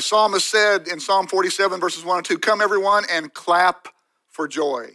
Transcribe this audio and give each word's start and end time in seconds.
The 0.00 0.06
psalmist 0.06 0.46
said 0.48 0.88
in 0.88 0.98
Psalm 0.98 1.26
47, 1.26 1.78
verses 1.78 2.06
1 2.06 2.16
and 2.16 2.24
2 2.24 2.38
Come, 2.38 2.62
everyone, 2.62 3.04
and 3.12 3.34
clap 3.34 3.86
for 4.30 4.48
joy. 4.48 4.88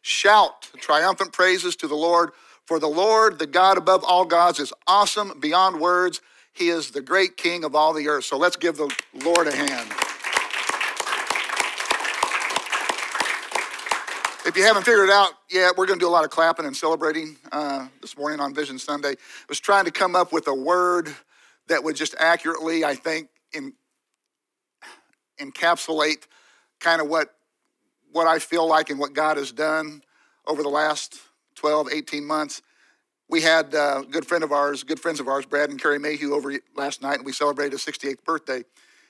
Shout 0.00 0.70
triumphant 0.78 1.32
praises 1.32 1.74
to 1.74 1.88
the 1.88 1.96
Lord, 1.96 2.30
for 2.64 2.78
the 2.78 2.86
Lord, 2.86 3.40
the 3.40 3.48
God 3.48 3.78
above 3.78 4.04
all 4.04 4.24
gods, 4.24 4.60
is 4.60 4.72
awesome 4.86 5.40
beyond 5.40 5.80
words. 5.80 6.20
He 6.52 6.68
is 6.68 6.92
the 6.92 7.00
great 7.00 7.36
King 7.36 7.64
of 7.64 7.74
all 7.74 7.92
the 7.92 8.06
earth. 8.06 8.26
So 8.26 8.36
let's 8.36 8.54
give 8.54 8.76
the 8.76 8.88
Lord 9.24 9.48
a 9.48 9.56
hand. 9.56 9.90
If 14.46 14.52
you 14.54 14.62
haven't 14.62 14.84
figured 14.84 15.08
it 15.08 15.12
out 15.12 15.32
yet, 15.50 15.76
we're 15.76 15.86
going 15.86 15.98
to 15.98 16.04
do 16.04 16.08
a 16.08 16.14
lot 16.14 16.22
of 16.22 16.30
clapping 16.30 16.64
and 16.64 16.76
celebrating 16.76 17.36
uh, 17.50 17.88
this 18.02 18.16
morning 18.16 18.38
on 18.38 18.54
Vision 18.54 18.78
Sunday. 18.78 19.10
I 19.10 19.46
was 19.48 19.58
trying 19.58 19.86
to 19.86 19.90
come 19.90 20.14
up 20.14 20.32
with 20.32 20.46
a 20.46 20.54
word 20.54 21.12
that 21.66 21.82
would 21.82 21.96
just 21.96 22.14
accurately, 22.20 22.84
I 22.84 22.94
think, 22.94 23.30
in, 23.52 23.72
encapsulate 25.38 26.26
kind 26.80 27.00
of 27.00 27.08
what 27.08 27.34
what 28.12 28.26
I 28.26 28.38
feel 28.38 28.66
like 28.66 28.90
and 28.90 28.98
what 28.98 29.12
God 29.12 29.36
has 29.36 29.52
done 29.52 30.02
over 30.46 30.62
the 30.62 30.68
last 30.68 31.20
12, 31.56 31.88
18 31.92 32.24
months. 32.24 32.62
We 33.28 33.42
had 33.42 33.74
uh, 33.74 34.02
a 34.02 34.06
good 34.06 34.26
friend 34.26 34.42
of 34.42 34.52
ours, 34.52 34.82
good 34.82 34.98
friends 34.98 35.20
of 35.20 35.28
ours, 35.28 35.44
Brad 35.44 35.68
and 35.68 35.80
Carrie 35.80 35.98
Mayhew, 35.98 36.32
over 36.32 36.54
last 36.74 37.02
night, 37.02 37.16
and 37.16 37.26
we 37.26 37.32
celebrated 37.32 37.72
his 37.72 37.84
68th 37.84 38.24
birthday. 38.24 38.64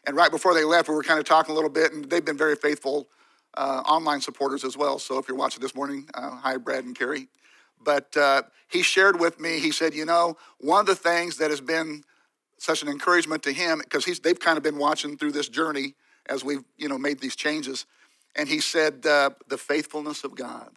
And 0.04 0.16
right 0.16 0.30
before 0.30 0.54
they 0.54 0.64
left, 0.64 0.88
we 0.88 0.94
were 0.96 1.04
kind 1.04 1.20
of 1.20 1.24
talking 1.24 1.52
a 1.52 1.54
little 1.54 1.70
bit, 1.70 1.92
and 1.92 2.04
they've 2.04 2.24
been 2.24 2.36
very 2.36 2.56
faithful 2.56 3.08
uh, 3.56 3.82
online 3.86 4.20
supporters 4.20 4.64
as 4.64 4.76
well. 4.76 4.98
So 4.98 5.18
if 5.18 5.28
you're 5.28 5.36
watching 5.36 5.60
this 5.60 5.74
morning, 5.74 6.08
uh, 6.14 6.30
hi, 6.30 6.56
Brad 6.56 6.84
and 6.84 6.98
Carrie. 6.98 7.28
But 7.80 8.16
uh, 8.16 8.42
he 8.68 8.82
shared 8.82 9.20
with 9.20 9.38
me, 9.38 9.60
he 9.60 9.70
said, 9.70 9.94
you 9.94 10.04
know, 10.04 10.36
one 10.58 10.80
of 10.80 10.86
the 10.86 10.96
things 10.96 11.36
that 11.36 11.50
has 11.50 11.60
been 11.60 12.02
such 12.58 12.82
an 12.82 12.88
encouragement 12.88 13.44
to 13.44 13.52
him, 13.52 13.78
because 13.78 14.04
they've 14.18 14.40
kind 14.40 14.56
of 14.56 14.64
been 14.64 14.78
watching 14.78 15.16
through 15.16 15.32
this 15.32 15.48
journey 15.48 15.94
as 16.28 16.44
we've, 16.44 16.64
you 16.76 16.88
know, 16.88 16.98
made 16.98 17.20
these 17.20 17.36
changes. 17.36 17.86
And 18.36 18.48
he 18.48 18.60
said, 18.60 19.04
uh, 19.06 19.30
the 19.48 19.58
faithfulness 19.58 20.24
of 20.24 20.34
God. 20.34 20.70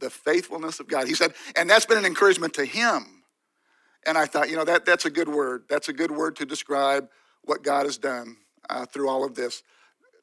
The 0.00 0.10
faithfulness 0.10 0.80
of 0.80 0.88
God. 0.88 1.06
He 1.06 1.14
said, 1.14 1.34
and 1.56 1.68
that's 1.68 1.86
been 1.86 1.98
an 1.98 2.06
encouragement 2.06 2.54
to 2.54 2.64
him. 2.64 3.22
And 4.06 4.18
I 4.18 4.26
thought, 4.26 4.50
you 4.50 4.56
know, 4.56 4.64
that, 4.64 4.84
that's 4.84 5.04
a 5.04 5.10
good 5.10 5.28
word. 5.28 5.64
That's 5.68 5.88
a 5.88 5.92
good 5.92 6.10
word 6.10 6.36
to 6.36 6.46
describe 6.46 7.08
what 7.42 7.62
God 7.62 7.86
has 7.86 7.98
done 7.98 8.36
uh, 8.68 8.86
through 8.86 9.08
all 9.08 9.24
of 9.24 9.34
this. 9.34 9.62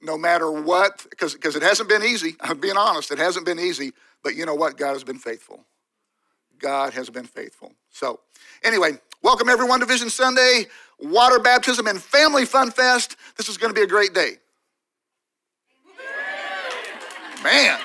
No 0.02 0.17
matter 0.17 0.52
what, 0.52 1.06
because 1.09 1.36
it 1.36 1.62
hasn't 1.62 1.89
been 1.89 2.03
easy. 2.03 2.36
I'm 2.42 2.59
being 2.59 2.78
honest, 2.78 3.12
it 3.12 3.19
hasn't 3.19 3.45
been 3.45 3.59
easy. 3.59 3.92
But 4.23 4.36
you 4.36 4.45
know 4.45 4.56
what? 4.56 4.78
God 4.78 4.94
has 4.94 5.03
been 5.03 5.17
faithful. 5.17 5.66
God 6.59 6.94
has 6.94 7.09
been 7.09 7.25
faithful. 7.25 7.73
So, 7.89 8.19
anyway, 8.64 9.00
welcome 9.22 9.50
everyone 9.50 9.80
to 9.80 9.86
Vision 9.86 10.09
Sunday, 10.09 10.66
water 11.00 11.39
baptism, 11.39 11.88
and 11.88 12.02
family 12.02 12.45
fun 12.45 12.72
fest. 12.72 13.16
This 13.38 13.50
is 13.50 13.58
going 13.58 13.73
to 13.73 13.80
be 13.80 13.83
a 13.83 13.88
great 13.88 14.13
day. 14.13 14.33
Man. 17.44 17.80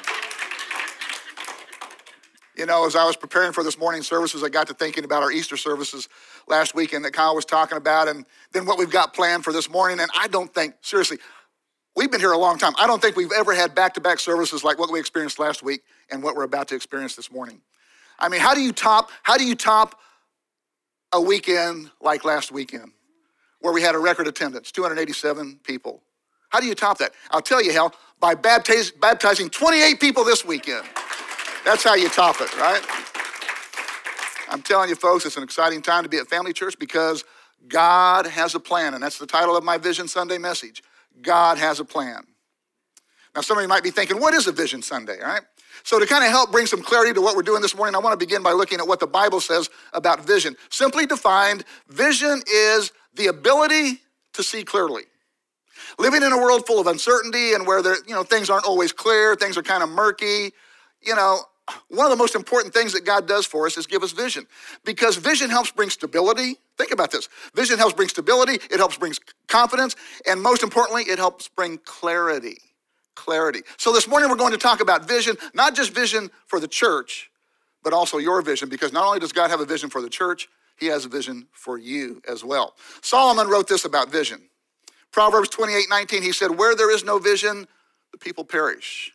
You 2.56 2.64
know, 2.64 2.86
as 2.86 2.96
I 2.96 3.04
was 3.04 3.16
preparing 3.16 3.52
for 3.52 3.62
this 3.62 3.78
morning 3.78 4.02
services, 4.02 4.42
I 4.42 4.48
got 4.48 4.66
to 4.68 4.74
thinking 4.74 5.04
about 5.04 5.22
our 5.22 5.30
Easter 5.30 5.58
services 5.58 6.08
last 6.48 6.74
weekend 6.74 7.04
that 7.04 7.12
Kyle 7.12 7.34
was 7.34 7.44
talking 7.44 7.76
about, 7.76 8.08
and 8.08 8.24
then 8.52 8.64
what 8.64 8.78
we've 8.78 8.90
got 8.90 9.12
planned 9.12 9.44
for 9.44 9.52
this 9.52 9.68
morning. 9.68 10.00
And 10.00 10.10
I 10.18 10.26
don't 10.28 10.52
think, 10.54 10.74
seriously, 10.80 11.18
we've 11.94 12.10
been 12.10 12.20
here 12.20 12.32
a 12.32 12.38
long 12.38 12.56
time. 12.56 12.72
I 12.78 12.86
don't 12.86 13.02
think 13.02 13.14
we've 13.14 13.32
ever 13.36 13.54
had 13.54 13.74
back 13.74 13.92
to 13.94 14.00
back 14.00 14.20
services 14.20 14.64
like 14.64 14.78
what 14.78 14.90
we 14.90 14.98
experienced 14.98 15.38
last 15.38 15.62
week 15.62 15.82
and 16.10 16.22
what 16.22 16.34
we're 16.34 16.44
about 16.44 16.68
to 16.68 16.74
experience 16.74 17.14
this 17.14 17.30
morning. 17.30 17.60
I 18.18 18.30
mean, 18.30 18.40
how 18.40 18.54
do 18.54 18.62
you 18.62 18.72
top, 18.72 19.10
how 19.22 19.36
do 19.36 19.44
you 19.44 19.54
top 19.54 20.00
a 21.12 21.20
weekend 21.20 21.90
like 22.00 22.24
last 22.24 22.52
weekend 22.52 22.92
where 23.60 23.72
we 23.72 23.82
had 23.82 23.94
a 23.94 23.98
record 23.98 24.26
attendance, 24.26 24.70
287 24.72 25.60
people? 25.64 26.02
How 26.50 26.60
do 26.60 26.66
you 26.66 26.74
top 26.74 26.98
that? 26.98 27.12
I'll 27.30 27.42
tell 27.42 27.62
you 27.62 27.72
how, 27.72 27.90
by 28.20 28.34
baptiz- 28.34 28.98
baptizing 28.98 29.50
28 29.50 30.00
people 30.00 30.24
this 30.24 30.44
weekend. 30.44 30.84
That's 31.64 31.82
how 31.82 31.94
you 31.94 32.08
top 32.08 32.40
it, 32.40 32.56
right? 32.56 32.82
I'm 34.48 34.62
telling 34.62 34.88
you, 34.88 34.94
folks, 34.94 35.26
it's 35.26 35.36
an 35.36 35.42
exciting 35.42 35.82
time 35.82 36.04
to 36.04 36.08
be 36.08 36.18
at 36.18 36.28
Family 36.28 36.52
Church 36.52 36.78
because 36.78 37.24
God 37.68 38.26
has 38.26 38.54
a 38.54 38.60
plan, 38.60 38.94
and 38.94 39.02
that's 39.02 39.18
the 39.18 39.26
title 39.26 39.56
of 39.56 39.64
my 39.64 39.76
Vision 39.76 40.06
Sunday 40.06 40.38
message. 40.38 40.82
God 41.22 41.58
has 41.58 41.80
a 41.80 41.84
plan. 41.84 42.22
Now, 43.34 43.40
some 43.40 43.58
of 43.58 43.62
you 43.62 43.68
might 43.68 43.82
be 43.82 43.90
thinking, 43.90 44.20
what 44.20 44.34
is 44.34 44.46
a 44.46 44.52
Vision 44.52 44.82
Sunday, 44.82 45.20
all 45.20 45.28
right? 45.28 45.42
So, 45.82 45.98
to 45.98 46.06
kind 46.06 46.24
of 46.24 46.30
help 46.30 46.52
bring 46.52 46.66
some 46.66 46.82
clarity 46.82 47.12
to 47.12 47.20
what 47.20 47.36
we're 47.36 47.42
doing 47.42 47.62
this 47.62 47.76
morning, 47.76 47.94
I 47.94 47.98
want 47.98 48.18
to 48.18 48.24
begin 48.24 48.42
by 48.42 48.52
looking 48.52 48.78
at 48.80 48.86
what 48.86 49.00
the 49.00 49.06
Bible 49.06 49.40
says 49.40 49.70
about 49.92 50.24
vision. 50.24 50.56
Simply 50.70 51.06
defined, 51.06 51.64
vision 51.88 52.42
is 52.52 52.92
the 53.14 53.26
ability 53.28 54.00
to 54.34 54.42
see 54.42 54.64
clearly. 54.64 55.04
Living 55.98 56.22
in 56.22 56.32
a 56.32 56.38
world 56.38 56.66
full 56.66 56.80
of 56.80 56.86
uncertainty 56.86 57.54
and 57.54 57.66
where 57.66 57.82
there, 57.82 57.96
you 58.06 58.14
know, 58.14 58.22
things 58.22 58.50
aren't 58.50 58.64
always 58.64 58.92
clear, 58.92 59.34
things 59.34 59.56
are 59.56 59.62
kind 59.62 59.82
of 59.82 59.88
murky, 59.88 60.52
you 61.02 61.14
know, 61.14 61.40
one 61.88 62.06
of 62.06 62.10
the 62.10 62.16
most 62.16 62.34
important 62.34 62.72
things 62.72 62.92
that 62.92 63.04
God 63.04 63.26
does 63.26 63.44
for 63.44 63.66
us 63.66 63.76
is 63.76 63.86
give 63.86 64.02
us 64.02 64.12
vision 64.12 64.46
because 64.84 65.16
vision 65.16 65.50
helps 65.50 65.72
bring 65.72 65.90
stability. 65.90 66.56
Think 66.78 66.92
about 66.92 67.10
this 67.10 67.28
vision 67.54 67.78
helps 67.78 67.94
bring 67.94 68.08
stability, 68.08 68.54
it 68.70 68.76
helps 68.76 68.96
bring 68.96 69.14
confidence, 69.48 69.96
and 70.28 70.40
most 70.40 70.62
importantly, 70.62 71.04
it 71.04 71.18
helps 71.18 71.48
bring 71.48 71.78
clarity. 71.78 72.58
Clarity. 73.16 73.62
So 73.76 73.92
this 73.92 74.06
morning 74.06 74.30
we're 74.30 74.36
going 74.36 74.52
to 74.52 74.58
talk 74.58 74.80
about 74.80 75.08
vision, 75.08 75.36
not 75.54 75.74
just 75.74 75.92
vision 75.92 76.30
for 76.46 76.60
the 76.60 76.68
church, 76.68 77.30
but 77.82 77.92
also 77.92 78.18
your 78.18 78.40
vision 78.42 78.68
because 78.68 78.92
not 78.92 79.04
only 79.04 79.18
does 79.18 79.32
God 79.32 79.50
have 79.50 79.60
a 79.60 79.64
vision 79.64 79.90
for 79.90 80.00
the 80.00 80.08
church, 80.08 80.48
he 80.78 80.86
has 80.86 81.04
a 81.04 81.08
vision 81.08 81.46
for 81.52 81.78
you 81.78 82.22
as 82.28 82.44
well. 82.44 82.74
Solomon 83.00 83.48
wrote 83.48 83.66
this 83.66 83.84
about 83.84 84.10
vision. 84.10 84.42
Proverbs 85.10 85.48
28 85.48 85.86
19, 85.88 86.22
he 86.22 86.32
said, 86.32 86.50
Where 86.56 86.76
there 86.76 86.90
is 86.90 87.02
no 87.02 87.18
vision, 87.18 87.66
the 88.12 88.18
people 88.18 88.44
perish. 88.44 89.12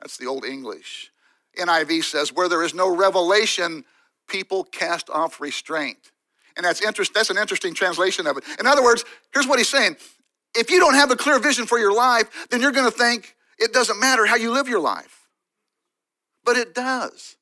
That's 0.00 0.16
the 0.16 0.26
old 0.26 0.44
English. 0.44 1.10
NIV 1.58 2.04
says, 2.04 2.32
Where 2.32 2.48
there 2.48 2.62
is 2.62 2.74
no 2.74 2.94
revelation, 2.94 3.84
people 4.28 4.64
cast 4.64 5.08
off 5.10 5.40
restraint. 5.40 6.12
And 6.56 6.66
that's, 6.66 6.82
interest, 6.82 7.14
that's 7.14 7.30
an 7.30 7.38
interesting 7.38 7.74
translation 7.74 8.26
of 8.26 8.36
it. 8.36 8.44
In 8.58 8.66
other 8.66 8.82
words, 8.82 9.04
here's 9.32 9.46
what 9.46 9.58
he's 9.58 9.68
saying 9.68 9.96
if 10.54 10.70
you 10.70 10.78
don't 10.80 10.94
have 10.94 11.10
a 11.10 11.16
clear 11.16 11.38
vision 11.38 11.66
for 11.66 11.78
your 11.78 11.92
life, 11.92 12.48
then 12.50 12.60
you're 12.60 12.72
going 12.72 12.90
to 12.90 12.96
think 12.96 13.36
it 13.58 13.72
doesn't 13.72 14.00
matter 14.00 14.26
how 14.26 14.36
you 14.36 14.52
live 14.52 14.68
your 14.68 14.80
life. 14.80 15.28
But 16.44 16.56
it 16.56 16.74
does. 16.74 17.36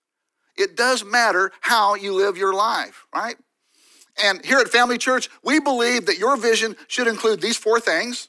It 0.57 0.77
does 0.77 1.05
matter 1.05 1.53
how 1.61 1.95
you 1.95 2.13
live 2.13 2.37
your 2.37 2.53
life, 2.53 3.07
right? 3.15 3.37
And 4.23 4.45
here 4.45 4.59
at 4.59 4.69
Family 4.69 4.99
Church, 4.99 5.31
we 5.45 5.61
believe 5.61 6.07
that 6.07 6.19
your 6.19 6.37
vision 6.37 6.77
should 6.89 7.07
include 7.07 7.41
these 7.41 7.57
four 7.57 7.79
things 7.79 8.29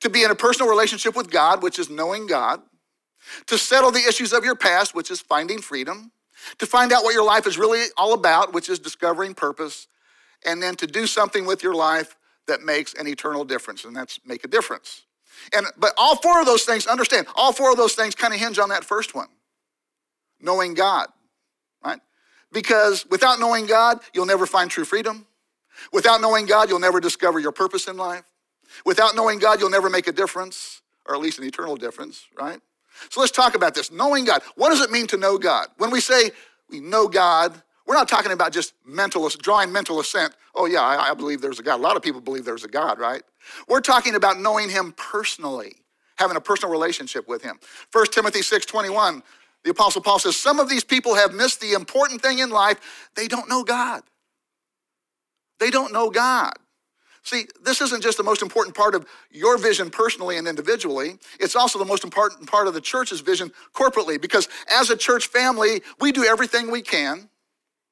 to 0.00 0.08
be 0.08 0.24
in 0.24 0.30
a 0.30 0.34
personal 0.34 0.70
relationship 0.70 1.14
with 1.14 1.30
God, 1.30 1.62
which 1.62 1.78
is 1.78 1.90
knowing 1.90 2.26
God, 2.26 2.62
to 3.46 3.58
settle 3.58 3.90
the 3.90 4.00
issues 4.00 4.32
of 4.32 4.44
your 4.44 4.56
past, 4.56 4.94
which 4.94 5.10
is 5.10 5.20
finding 5.20 5.60
freedom, 5.60 6.12
to 6.58 6.66
find 6.66 6.92
out 6.92 7.04
what 7.04 7.14
your 7.14 7.24
life 7.24 7.46
is 7.46 7.58
really 7.58 7.86
all 7.96 8.14
about, 8.14 8.54
which 8.54 8.70
is 8.70 8.78
discovering 8.78 9.34
purpose, 9.34 9.86
and 10.44 10.62
then 10.62 10.74
to 10.76 10.86
do 10.86 11.06
something 11.06 11.44
with 11.44 11.62
your 11.62 11.74
life 11.74 12.16
that 12.48 12.62
makes 12.62 12.94
an 12.94 13.06
eternal 13.06 13.44
difference, 13.44 13.84
and 13.84 13.94
that's 13.94 14.20
make 14.24 14.44
a 14.44 14.48
difference. 14.48 15.02
And 15.54 15.66
but 15.76 15.92
all 15.96 16.16
four 16.16 16.40
of 16.40 16.46
those 16.46 16.64
things, 16.64 16.86
understand, 16.86 17.26
all 17.34 17.52
four 17.52 17.70
of 17.70 17.76
those 17.76 17.94
things 17.94 18.14
kind 18.14 18.34
of 18.34 18.40
hinge 18.40 18.58
on 18.58 18.68
that 18.70 18.84
first 18.84 19.14
one. 19.14 19.28
Knowing 20.40 20.74
God, 20.74 21.08
right? 21.84 22.00
Because 22.52 23.06
without 23.10 23.40
knowing 23.40 23.66
God, 23.66 24.00
you'll 24.12 24.26
never 24.26 24.46
find 24.46 24.70
true 24.70 24.84
freedom. 24.84 25.26
Without 25.92 26.20
knowing 26.20 26.46
God, 26.46 26.68
you'll 26.68 26.78
never 26.78 27.00
discover 27.00 27.38
your 27.38 27.52
purpose 27.52 27.88
in 27.88 27.96
life. 27.96 28.24
Without 28.84 29.14
knowing 29.14 29.38
God, 29.38 29.60
you'll 29.60 29.70
never 29.70 29.88
make 29.88 30.06
a 30.06 30.12
difference, 30.12 30.82
or 31.06 31.14
at 31.14 31.20
least 31.20 31.38
an 31.38 31.44
eternal 31.44 31.76
difference, 31.76 32.26
right? 32.38 32.60
So 33.10 33.20
let's 33.20 33.32
talk 33.32 33.54
about 33.54 33.74
this. 33.74 33.90
Knowing 33.90 34.24
God. 34.24 34.42
What 34.54 34.70
does 34.70 34.80
it 34.80 34.90
mean 34.90 35.06
to 35.08 35.16
know 35.16 35.38
God? 35.38 35.68
When 35.78 35.90
we 35.90 36.00
say 36.00 36.30
we 36.68 36.80
know 36.80 37.08
God, 37.08 37.62
we're 37.92 37.98
not 37.98 38.08
talking 38.08 38.32
about 38.32 38.54
just 38.54 38.72
mental, 38.86 39.28
drawing 39.28 39.70
mental 39.70 40.00
assent. 40.00 40.34
Oh, 40.54 40.64
yeah, 40.64 40.80
I, 40.80 41.10
I 41.10 41.14
believe 41.14 41.42
there's 41.42 41.58
a 41.58 41.62
God. 41.62 41.78
A 41.78 41.82
lot 41.82 41.94
of 41.94 42.02
people 42.02 42.22
believe 42.22 42.46
there's 42.46 42.64
a 42.64 42.68
God, 42.68 42.98
right? 42.98 43.22
We're 43.68 43.82
talking 43.82 44.14
about 44.14 44.40
knowing 44.40 44.70
Him 44.70 44.94
personally, 44.96 45.74
having 46.16 46.38
a 46.38 46.40
personal 46.40 46.72
relationship 46.72 47.28
with 47.28 47.42
Him. 47.42 47.60
1 47.92 48.06
Timothy 48.06 48.40
6 48.40 48.64
21, 48.64 49.22
the 49.62 49.72
Apostle 49.72 50.00
Paul 50.00 50.18
says, 50.18 50.38
Some 50.38 50.58
of 50.58 50.70
these 50.70 50.84
people 50.84 51.14
have 51.16 51.34
missed 51.34 51.60
the 51.60 51.74
important 51.74 52.22
thing 52.22 52.38
in 52.38 52.48
life. 52.48 53.10
They 53.14 53.28
don't 53.28 53.46
know 53.46 53.62
God. 53.62 54.04
They 55.60 55.68
don't 55.68 55.92
know 55.92 56.08
God. 56.08 56.54
See, 57.24 57.44
this 57.62 57.82
isn't 57.82 58.02
just 58.02 58.16
the 58.16 58.24
most 58.24 58.40
important 58.40 58.74
part 58.74 58.94
of 58.94 59.06
your 59.30 59.58
vision 59.58 59.90
personally 59.90 60.38
and 60.38 60.48
individually. 60.48 61.18
It's 61.38 61.56
also 61.56 61.78
the 61.78 61.84
most 61.84 62.04
important 62.04 62.48
part 62.48 62.66
of 62.66 62.72
the 62.72 62.80
church's 62.80 63.20
vision 63.20 63.52
corporately 63.74 64.18
because 64.18 64.48
as 64.70 64.88
a 64.88 64.96
church 64.96 65.26
family, 65.26 65.82
we 66.00 66.10
do 66.10 66.24
everything 66.24 66.70
we 66.70 66.80
can. 66.80 67.28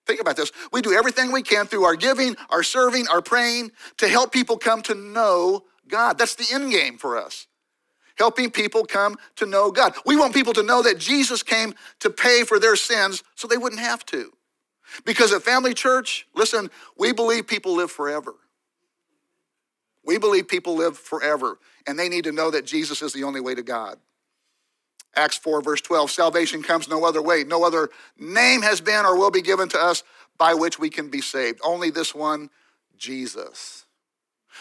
Think 0.07 0.21
about 0.21 0.37
this. 0.37 0.51
We 0.73 0.83
do 0.83 0.93
everything 0.93 1.33
we 1.33 1.43
can 1.43 1.67
through 1.67 1.85
our 1.85 1.97
giving, 1.97 2.37
our 2.51 2.63
serving, 2.63 3.09
our 3.09 3.23
praying 3.23 3.73
to 3.99 4.09
help 4.09 4.33
people 4.33 4.57
come 4.57 4.83
to 4.83 4.95
know 4.95 5.65
God. 5.89 6.19
That's 6.19 6.35
the 6.35 6.47
end 6.53 6.73
game 6.73 6.99
for 6.99 7.19
us. 7.19 7.47
Helping 8.17 8.51
people 8.51 8.85
come 8.85 9.17
to 9.37 9.47
know 9.47 9.71
God. 9.71 9.95
We 10.05 10.17
want 10.17 10.35
people 10.35 10.53
to 10.55 10.63
know 10.63 10.83
that 10.83 10.99
Jesus 10.99 11.43
came 11.43 11.75
to 12.01 12.11
pay 12.11 12.45
for 12.45 12.59
their 12.59 12.77
sins 12.77 13.23
so 13.35 13.49
they 13.49 13.57
wouldn't 13.57 13.81
have 13.81 14.05
to. 14.07 14.33
Because 15.05 15.33
at 15.33 15.43
Family 15.43 15.75
Church, 15.75 16.27
listen, 16.35 16.71
we 16.99 17.13
believe 17.13 17.47
people 17.47 17.75
live 17.75 17.91
forever. 17.91 18.35
We 20.05 20.19
believe 20.19 20.49
people 20.49 20.75
live 20.75 20.99
forever, 20.99 21.59
and 21.87 21.99
they 21.99 22.09
need 22.09 22.25
to 22.25 22.33
know 22.33 22.51
that 22.51 22.67
Jesus 22.67 23.01
is 23.03 23.13
the 23.13 23.25
only 23.25 23.41
way 23.41 23.55
to 23.55 23.63
God. 23.63 23.99
Acts 25.17 25.37
4, 25.39 25.63
verse 25.63 25.81
12 25.81 26.11
salvation 26.11 26.63
comes 26.63 26.89
no 26.89 27.05
other 27.05 27.21
way. 27.21 27.45
No 27.45 27.65
other 27.65 27.91
name 28.19 28.63
has 28.63 28.81
been 28.81 29.05
or 29.05 29.19
will 29.19 29.31
be 29.31 29.43
given 29.43 29.69
to 29.71 29.79
us 29.79 30.03
by 30.39 30.55
which 30.55 30.79
we 30.79 30.89
can 30.89 31.11
be 31.11 31.21
saved. 31.21 31.61
Only 31.63 31.91
this 31.91 32.15
one, 32.15 32.51
Jesus. 32.97 33.85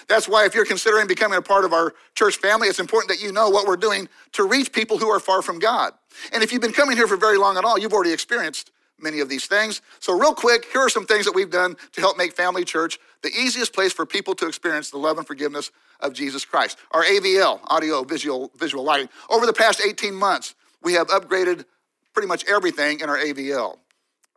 That's 0.08 0.28
why, 0.28 0.46
if 0.46 0.56
you're 0.56 0.66
considering 0.66 1.08
becoming 1.08 1.38
a 1.38 1.42
part 1.42 1.66
of 1.66 1.74
our 1.74 1.94
church 2.16 2.38
family, 2.38 2.68
it's 2.68 2.80
important 2.80 3.10
that 3.10 3.24
you 3.24 3.32
know 3.32 3.50
what 3.50 3.68
we're 3.68 3.78
doing 3.78 4.08
to 4.34 4.48
reach 4.48 4.72
people 4.72 4.98
who 4.98 5.10
are 5.10 5.20
far 5.20 5.42
from 5.42 5.60
God. 5.60 5.94
And 6.34 6.42
if 6.42 6.52
you've 6.52 6.62
been 6.62 6.74
coming 6.74 6.96
here 6.96 7.08
for 7.08 7.18
very 7.18 7.38
long 7.38 7.58
at 7.58 7.66
all, 7.66 7.78
you've 7.78 7.94
already 7.94 8.14
experienced 8.14 8.72
many 9.02 9.20
of 9.20 9.30
these 9.30 9.46
things. 9.46 9.82
So, 10.00 10.18
real 10.18 10.34
quick, 10.34 10.66
here 10.72 10.82
are 10.82 10.90
some 10.90 11.06
things 11.06 11.26
that 11.26 11.34
we've 11.34 11.50
done 11.50 11.76
to 11.94 12.02
help 12.02 12.18
make 12.18 12.34
Family 12.34 12.64
Church 12.64 13.00
the 13.22 13.30
easiest 13.30 13.74
place 13.74 13.94
for 13.94 14.06
people 14.06 14.36
to 14.36 14.48
experience 14.48 14.90
the 14.92 14.98
love 14.98 15.18
and 15.18 15.28
forgiveness 15.28 15.72
of 16.00 16.14
Jesus 16.14 16.46
Christ. 16.46 16.78
Our 16.92 17.04
AVL, 17.04 17.60
audio 17.68 18.04
visual 18.04 18.52
visual 18.56 18.84
lighting. 18.84 19.10
Over 19.30 19.46
the 19.46 19.54
past 19.54 19.82
18 19.86 20.14
months, 20.14 20.56
we 20.82 20.94
have 20.94 21.08
upgraded 21.08 21.66
pretty 22.14 22.28
much 22.28 22.46
everything 22.46 23.00
in 23.00 23.10
our 23.10 23.18
AVL, 23.18 23.78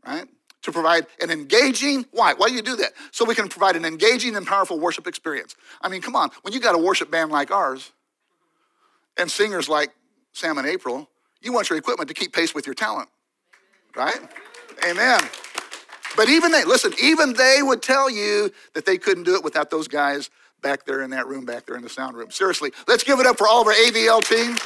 right? 0.07 0.27
To 0.63 0.73
provide 0.73 1.07
an 1.21 1.31
engaging, 1.31 2.07
why? 2.13 2.35
Why 2.35 2.49
do 2.49 2.55
you 2.55 2.63
do 2.63 2.77
that? 2.77 2.93
So 3.11 3.25
we 3.25 3.35
can 3.35 3.49
provide 3.49 3.77
an 3.77 3.85
engaging 3.85 4.37
and 4.37 4.47
powerful 4.47 4.79
worship 4.79 5.07
experience. 5.07 5.57
I 5.81 5.89
mean, 5.89 6.01
come 6.01 6.15
on, 6.15 6.31
when 6.43 6.53
you 6.53 6.61
got 6.61 6.75
a 6.75 6.79
worship 6.79 7.11
band 7.11 7.33
like 7.33 7.51
ours 7.51 7.91
and 9.17 9.31
singers 9.31 9.69
like 9.69 9.91
Sam 10.33 10.59
and 10.59 10.67
April, 10.67 11.09
you 11.41 11.53
want 11.53 11.71
your 11.71 11.79
equipment 11.79 12.09
to 12.09 12.15
keep 12.15 12.33
pace 12.33 12.55
with 12.55 12.67
your 12.67 12.75
talent, 12.75 13.09
right? 13.97 14.21
Amen. 14.85 15.21
But 16.17 16.29
even 16.29 16.53
they, 16.53 16.65
listen, 16.65 16.93
even 17.03 17.33
they 17.33 17.61
would 17.63 17.83
tell 17.83 18.11
you 18.11 18.51
that 18.75 18.85
they 18.85 18.99
couldn't 18.99 19.25
do 19.25 19.35
it 19.35 19.45
without 19.45 19.71
those 19.71 19.89
guys 19.89 20.31
back 20.61 20.85
there 20.85 21.03
in 21.03 21.11
that 21.11 21.27
room, 21.27 21.45
back 21.45 21.67
there 21.67 21.77
in 21.77 21.83
the 21.83 21.89
sound 21.89 22.17
room. 22.17 22.31
Seriously, 22.31 22.73
let's 22.87 23.03
give 23.03 23.19
it 23.21 23.27
up 23.27 23.39
for 23.39 23.49
all 23.49 23.63
of 23.63 23.67
our 23.67 23.75
AVL 23.75 24.23
team. 24.25 24.57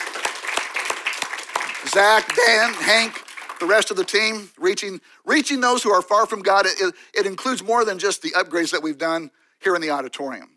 Zach, 1.88 2.28
Dan, 2.34 2.74
Hank, 2.74 3.22
the 3.60 3.66
rest 3.66 3.90
of 3.90 3.96
the 3.96 4.04
team, 4.04 4.50
reaching, 4.58 5.00
reaching 5.24 5.60
those 5.60 5.82
who 5.82 5.90
are 5.90 6.02
far 6.02 6.26
from 6.26 6.42
God. 6.42 6.66
It, 6.66 6.94
it 7.14 7.26
includes 7.26 7.62
more 7.62 7.84
than 7.84 7.98
just 7.98 8.22
the 8.22 8.30
upgrades 8.32 8.72
that 8.72 8.82
we've 8.82 8.98
done 8.98 9.30
here 9.60 9.74
in 9.76 9.80
the 9.80 9.90
auditorium. 9.90 10.50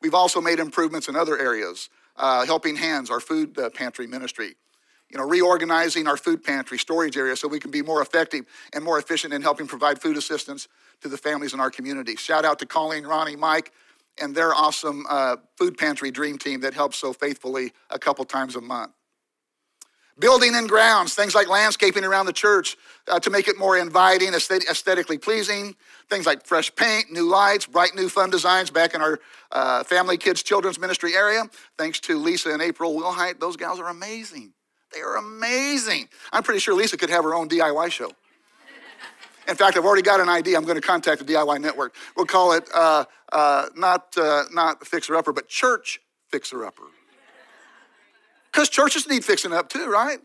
We've 0.00 0.14
also 0.14 0.40
made 0.40 0.60
improvements 0.60 1.08
in 1.08 1.16
other 1.16 1.38
areas, 1.38 1.90
uh, 2.16 2.46
Helping 2.46 2.76
Hands, 2.76 3.10
our 3.10 3.20
food 3.20 3.58
uh, 3.58 3.70
pantry 3.70 4.06
ministry 4.06 4.54
you 5.10 5.18
know, 5.18 5.24
reorganizing 5.24 6.06
our 6.06 6.16
food 6.16 6.42
pantry 6.42 6.78
storage 6.78 7.16
area 7.16 7.36
so 7.36 7.46
we 7.46 7.60
can 7.60 7.70
be 7.70 7.82
more 7.82 8.02
effective 8.02 8.44
and 8.72 8.82
more 8.82 8.98
efficient 8.98 9.32
in 9.32 9.42
helping 9.42 9.66
provide 9.66 10.00
food 10.00 10.16
assistance 10.16 10.68
to 11.00 11.08
the 11.08 11.16
families 11.16 11.54
in 11.54 11.60
our 11.60 11.70
community. 11.70 12.16
Shout 12.16 12.44
out 12.44 12.58
to 12.60 12.66
Colleen, 12.66 13.04
Ronnie, 13.04 13.36
Mike, 13.36 13.72
and 14.20 14.34
their 14.34 14.54
awesome 14.54 15.04
uh, 15.08 15.36
food 15.56 15.76
pantry 15.76 16.10
dream 16.10 16.38
team 16.38 16.60
that 16.60 16.74
helps 16.74 16.96
so 16.96 17.12
faithfully 17.12 17.72
a 17.90 17.98
couple 17.98 18.24
times 18.24 18.56
a 18.56 18.60
month. 18.60 18.92
Building 20.16 20.54
and 20.54 20.68
grounds, 20.68 21.14
things 21.14 21.34
like 21.34 21.48
landscaping 21.48 22.04
around 22.04 22.26
the 22.26 22.32
church 22.32 22.76
uh, 23.08 23.18
to 23.18 23.30
make 23.30 23.48
it 23.48 23.58
more 23.58 23.76
inviting, 23.76 24.32
aesthetically 24.32 25.18
pleasing. 25.18 25.74
Things 26.08 26.24
like 26.24 26.46
fresh 26.46 26.72
paint, 26.76 27.10
new 27.10 27.28
lights, 27.28 27.66
bright 27.66 27.96
new 27.96 28.08
fun 28.08 28.30
designs 28.30 28.70
back 28.70 28.94
in 28.94 29.00
our 29.00 29.18
uh, 29.50 29.82
family, 29.82 30.16
kids, 30.16 30.44
children's 30.44 30.78
ministry 30.78 31.14
area. 31.14 31.42
Thanks 31.76 31.98
to 32.00 32.16
Lisa 32.16 32.52
and 32.52 32.62
April 32.62 32.94
Wilhite, 32.94 33.40
those 33.40 33.56
gals 33.56 33.80
are 33.80 33.88
amazing. 33.88 34.53
They 34.94 35.00
are 35.00 35.16
amazing. 35.16 36.08
I'm 36.32 36.42
pretty 36.42 36.60
sure 36.60 36.74
Lisa 36.74 36.96
could 36.96 37.10
have 37.10 37.24
her 37.24 37.34
own 37.34 37.48
DIY 37.48 37.90
show. 37.90 38.10
In 39.46 39.56
fact, 39.56 39.76
I've 39.76 39.84
already 39.84 40.02
got 40.02 40.20
an 40.20 40.28
idea. 40.28 40.56
I'm 40.56 40.64
going 40.64 40.80
to 40.80 40.86
contact 40.86 41.24
the 41.24 41.32
DIY 41.34 41.60
network. 41.60 41.94
We'll 42.16 42.26
call 42.26 42.52
it 42.52 42.68
uh, 42.74 43.04
uh, 43.32 43.66
not, 43.76 44.16
uh, 44.16 44.44
not 44.52 44.86
Fixer 44.86 45.16
Upper, 45.16 45.32
but 45.32 45.48
Church 45.48 46.00
Fixer 46.30 46.64
Upper. 46.64 46.84
Because 48.50 48.68
churches 48.68 49.08
need 49.08 49.24
fixing 49.24 49.52
up 49.52 49.68
too, 49.68 49.90
right? 49.90 50.18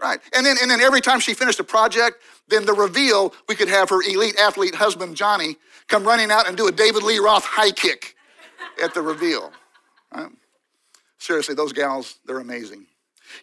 Right. 0.00 0.20
And 0.34 0.46
then, 0.46 0.56
and 0.60 0.70
then 0.70 0.80
every 0.80 1.00
time 1.00 1.20
she 1.20 1.34
finished 1.34 1.60
a 1.60 1.64
project, 1.64 2.22
then 2.48 2.64
the 2.64 2.72
reveal, 2.72 3.34
we 3.48 3.54
could 3.54 3.68
have 3.68 3.88
her 3.90 4.00
elite 4.02 4.36
athlete 4.38 4.74
husband, 4.74 5.16
Johnny, 5.16 5.56
come 5.88 6.04
running 6.04 6.30
out 6.30 6.48
and 6.48 6.56
do 6.56 6.68
a 6.68 6.72
David 6.72 7.02
Lee 7.02 7.18
Roth 7.18 7.44
high 7.44 7.70
kick 7.70 8.14
at 8.82 8.94
the 8.94 9.02
reveal. 9.02 9.52
Right? 10.14 10.30
Seriously, 11.18 11.54
those 11.54 11.72
gals, 11.72 12.18
they're 12.26 12.40
amazing. 12.40 12.86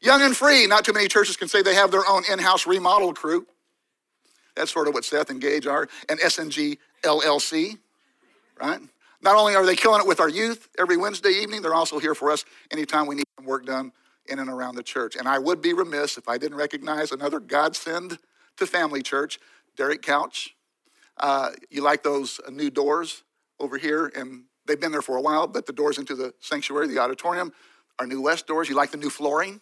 Young 0.02 0.22
and 0.22 0.36
free. 0.36 0.68
Not 0.68 0.86
too 0.86 0.94
many 0.94 1.08
churches 1.08 1.38
can 1.38 1.48
say 1.48 1.62
they 1.62 1.76
have 1.76 1.92
their 1.92 2.08
own 2.08 2.24
in 2.32 2.40
house 2.40 2.66
remodel 2.68 3.14
crew. 3.14 3.46
That's 4.56 4.72
sort 4.72 4.88
of 4.88 4.94
what 4.94 5.06
Seth 5.06 5.30
and 5.30 5.40
Gage 5.40 5.68
are, 5.68 5.88
and 6.10 6.20
SNG 6.20 6.78
LLC, 7.04 7.78
right? 8.60 8.80
Not 9.22 9.36
only 9.36 9.56
are 9.56 9.66
they 9.66 9.76
killing 9.76 10.02
it 10.02 10.08
with 10.08 10.20
our 10.20 10.30
youth 10.30 10.70
every 10.78 10.98
Wednesday 10.98 11.30
evening, 11.30 11.62
they're 11.62 11.74
also 11.74 12.00
here 12.00 12.16
for 12.16 12.32
us 12.32 12.46
anytime 12.72 13.08
we 13.08 13.16
need 13.16 13.26
some 13.38 13.46
work 13.46 13.66
done 13.66 13.92
in 14.28 14.40
and 14.40 14.50
around 14.50 14.76
the 14.76 14.84
church. 14.84 15.16
And 15.16 15.28
I 15.28 15.40
would 15.40 15.62
be 15.62 15.74
remiss 15.74 16.18
if 16.18 16.28
I 16.30 16.38
didn't 16.38 16.58
recognize 16.58 17.12
another 17.12 17.40
godsend 17.40 18.18
to 18.58 18.68
Family 18.68 19.02
Church, 19.02 19.40
Derek 19.76 20.02
Couch. 20.02 20.56
Uh, 21.18 21.52
you 21.70 21.82
like 21.82 22.04
those 22.04 22.40
new 22.50 22.70
doors 22.70 23.24
over 23.60 23.78
here, 23.78 24.12
and 24.16 24.44
they've 24.66 24.80
been 24.80 24.92
there 24.92 25.02
for 25.02 25.18
a 25.18 25.22
while, 25.22 25.48
but 25.48 25.66
the 25.66 25.74
doors 25.74 25.98
into 25.98 26.16
the 26.16 26.34
sanctuary, 26.40 26.88
the 26.88 27.00
auditorium, 27.00 27.52
are 27.98 28.08
new 28.08 28.22
west 28.22 28.48
doors. 28.48 28.70
You 28.70 28.76
like 28.76 28.92
the 28.92 28.98
new 28.98 29.10
flooring? 29.10 29.60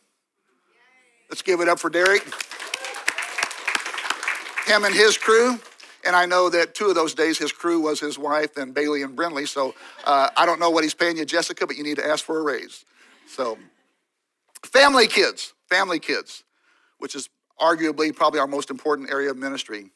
Let's 1.30 1.42
give 1.42 1.60
it 1.60 1.68
up 1.68 1.80
for 1.80 1.90
Derek. 1.90 2.24
Him 4.66 4.86
and 4.86 4.96
his 4.96 5.18
crew. 5.18 5.60
And 6.06 6.16
I 6.16 6.26
know 6.26 6.50
that 6.50 6.74
two 6.74 6.86
of 6.86 6.96
those 6.96 7.14
days 7.14 7.38
his 7.38 7.52
crew 7.52 7.82
was 7.82 8.00
his 8.00 8.18
wife 8.18 8.56
and 8.56 8.74
Bailey 8.74 9.02
and 9.02 9.18
Brinley. 9.18 9.46
So 9.46 9.76
uh, 10.06 10.30
I 10.38 10.46
don't 10.46 10.60
know 10.60 10.70
what 10.70 10.84
he's 10.84 10.94
paying 10.94 11.18
you, 11.18 11.26
Jessica, 11.26 11.68
but 11.68 11.76
you 11.76 11.84
need 11.84 11.98
to 11.98 12.08
ask 12.08 12.24
for 12.24 12.40
a 12.40 12.42
raise. 12.42 12.86
So, 13.28 13.58
family 14.64 15.08
kids, 15.08 15.54
family 15.70 16.00
kids, 16.00 16.46
which 17.00 17.14
is 17.14 17.30
arguably 17.60 18.16
probably 18.16 18.40
our 18.40 18.48
most 18.48 18.70
important 18.70 19.10
area 19.10 19.30
of 19.30 19.38
ministry, 19.38 19.92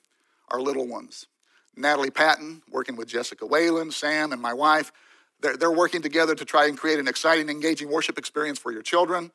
our 0.50 0.60
little 0.60 0.86
ones. 0.86 1.28
Natalie 1.78 2.12
Patton, 2.12 2.62
working 2.70 2.98
with 2.98 3.08
Jessica 3.08 3.46
Whalen, 3.46 3.90
Sam, 3.92 4.34
and 4.34 4.42
my 4.42 4.54
wife, 4.54 4.92
they're, 5.40 5.56
they're 5.56 5.72
working 5.72 6.02
together 6.02 6.36
to 6.36 6.44
try 6.44 6.66
and 6.68 6.78
create 6.78 7.00
an 7.00 7.08
exciting, 7.08 7.48
engaging 7.48 7.90
worship 7.90 8.18
experience 8.18 8.60
for 8.60 8.74
your 8.74 8.82
children 8.82 9.32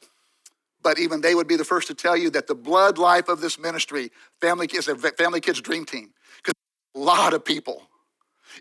but 0.82 0.98
even 0.98 1.20
they 1.20 1.34
would 1.34 1.48
be 1.48 1.56
the 1.56 1.64
first 1.64 1.88
to 1.88 1.94
tell 1.94 2.16
you 2.16 2.30
that 2.30 2.46
the 2.46 2.54
blood 2.54 2.98
life 2.98 3.28
of 3.28 3.40
this 3.40 3.58
ministry 3.58 4.10
family 4.40 4.68
is 4.72 4.88
a 4.88 4.96
family 4.96 5.40
kids 5.40 5.60
dream 5.60 5.84
team. 5.84 6.12
Because 6.36 6.54
a 6.94 6.98
lot 6.98 7.34
of 7.34 7.44
people 7.44 7.82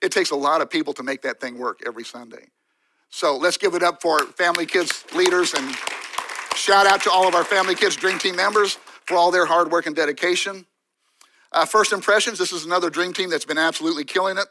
it 0.01 0.11
takes 0.11 0.31
a 0.31 0.35
lot 0.35 0.61
of 0.61 0.69
people 0.69 0.93
to 0.93 1.03
make 1.03 1.21
that 1.21 1.39
thing 1.39 1.57
work 1.57 1.81
every 1.85 2.03
sunday. 2.03 2.47
So 3.09 3.37
let's 3.37 3.57
give 3.57 3.75
it 3.75 3.83
up 3.83 4.01
for 4.01 4.23
family 4.23 4.65
kids 4.65 5.05
leaders 5.15 5.53
and 5.53 5.75
shout 6.55 6.85
out 6.85 7.01
to 7.03 7.11
all 7.11 7.27
of 7.27 7.35
our 7.35 7.43
family 7.43 7.75
kids 7.75 7.95
dream 7.95 8.19
team 8.19 8.35
members 8.35 8.77
for 9.05 9.15
all 9.15 9.31
their 9.31 9.45
hard 9.45 9.71
work 9.71 9.85
and 9.85 9.95
dedication. 9.95 10.65
Uh, 11.51 11.65
first 11.65 11.93
impressions 11.93 12.37
this 12.37 12.51
is 12.51 12.65
another 12.65 12.89
dream 12.89 13.13
team 13.13 13.29
that's 13.29 13.45
been 13.45 13.57
absolutely 13.57 14.03
killing 14.03 14.37
it. 14.37 14.47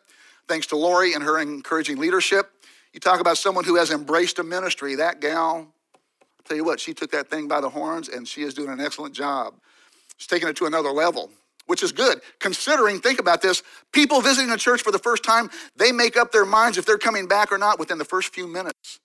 Thanks 0.48 0.66
to 0.68 0.76
lori 0.76 1.14
and 1.14 1.22
her 1.22 1.38
encouraging 1.38 1.98
leadership. 1.98 2.50
You 2.92 3.00
talk 3.00 3.20
about 3.20 3.38
someone 3.38 3.64
who 3.64 3.76
has 3.76 3.90
embraced 3.90 4.38
a 4.38 4.44
ministry 4.44 4.94
that 4.94 5.20
gal 5.20 5.73
Tell 6.46 6.56
you 6.56 6.64
what, 6.64 6.80
she 6.80 6.92
took 6.92 7.10
that 7.12 7.28
thing 7.28 7.48
by 7.48 7.60
the 7.60 7.70
horns 7.70 8.08
and 8.08 8.28
she 8.28 8.42
is 8.42 8.54
doing 8.54 8.70
an 8.70 8.80
excellent 8.80 9.14
job. 9.14 9.54
She's 10.18 10.26
taking 10.26 10.48
it 10.48 10.56
to 10.56 10.66
another 10.66 10.90
level, 10.90 11.30
which 11.66 11.82
is 11.82 11.90
good. 11.90 12.20
Considering, 12.38 13.00
think 13.00 13.18
about 13.18 13.40
this 13.42 13.62
people 13.92 14.20
visiting 14.20 14.50
a 14.50 14.56
church 14.56 14.82
for 14.82 14.92
the 14.92 14.98
first 14.98 15.24
time, 15.24 15.50
they 15.76 15.90
make 15.90 16.16
up 16.16 16.32
their 16.32 16.44
minds 16.44 16.78
if 16.78 16.84
they're 16.84 16.98
coming 16.98 17.26
back 17.26 17.50
or 17.50 17.58
not 17.58 17.78
within 17.78 17.98
the 17.98 18.04
first 18.04 18.34
few 18.34 18.46
minutes. 18.46 19.00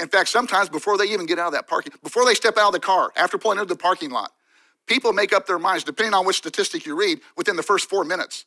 In 0.00 0.08
fact, 0.08 0.28
sometimes 0.28 0.68
before 0.68 0.96
they 0.96 1.06
even 1.06 1.26
get 1.26 1.38
out 1.38 1.48
of 1.48 1.52
that 1.52 1.66
parking, 1.66 1.92
before 2.02 2.24
they 2.24 2.34
step 2.34 2.56
out 2.56 2.68
of 2.68 2.72
the 2.72 2.80
car, 2.80 3.10
after 3.16 3.36
pulling 3.36 3.58
into 3.58 3.74
the 3.74 3.78
parking 3.78 4.10
lot, 4.10 4.32
people 4.86 5.12
make 5.12 5.32
up 5.32 5.46
their 5.46 5.58
minds, 5.58 5.84
depending 5.84 6.14
on 6.14 6.24
which 6.24 6.36
statistic 6.36 6.86
you 6.86 6.98
read, 6.98 7.20
within 7.36 7.56
the 7.56 7.62
first 7.62 7.88
four 7.88 8.04
minutes 8.04 8.46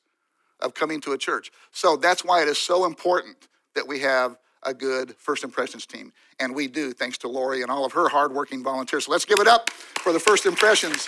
of 0.61 0.73
coming 0.73 1.01
to 1.01 1.11
a 1.11 1.17
church. 1.17 1.51
So 1.71 1.97
that's 1.97 2.23
why 2.23 2.41
it 2.41 2.47
is 2.47 2.57
so 2.57 2.85
important 2.85 3.35
that 3.75 3.87
we 3.87 3.99
have 3.99 4.37
a 4.63 4.73
good 4.73 5.15
first 5.17 5.43
impressions 5.43 5.85
team. 5.85 6.13
And 6.39 6.53
we 6.55 6.67
do, 6.67 6.93
thanks 6.93 7.17
to 7.19 7.27
Lori 7.27 7.61
and 7.61 7.71
all 7.71 7.85
of 7.85 7.93
her 7.93 8.09
hardworking 8.09 8.63
volunteers. 8.63 9.05
So 9.05 9.11
let's 9.11 9.25
give 9.25 9.39
it 9.39 9.47
up 9.47 9.69
for 9.69 10.13
the 10.13 10.19
first 10.19 10.45
impressions 10.45 11.07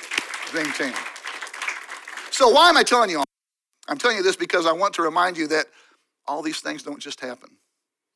dream 0.52 0.72
team. 0.74 0.94
So, 2.32 2.50
why 2.50 2.70
am 2.70 2.78
I 2.78 2.84
telling 2.84 3.10
you 3.10 3.20
all? 3.20 3.26
I'm 3.88 3.98
telling 3.98 4.18
you 4.18 4.24
this 4.24 4.36
because 4.36 4.66
I 4.66 4.72
want 4.72 4.94
to 4.96 5.02
remind 5.02 5.38
you 5.38 5.48
that 5.48 5.68
all 6.28 6.42
these 6.42 6.62
things 6.62 6.84
don't 6.84 7.00
just 7.00 7.20
happen. 7.20 7.58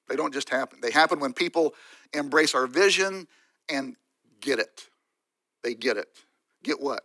They 0.08 0.16
don't 0.16 0.34
just 0.34 0.50
happen. 0.50 0.80
They 0.82 0.92
happen 0.92 1.20
when 1.20 1.34
people 1.34 1.76
embrace 2.14 2.56
our 2.56 2.68
vision 2.68 3.28
and 3.70 3.96
get 4.40 4.60
it. 4.60 4.88
They 5.64 5.76
get 5.76 5.98
it. 5.98 6.08
Get 6.64 6.80
what? 6.80 7.04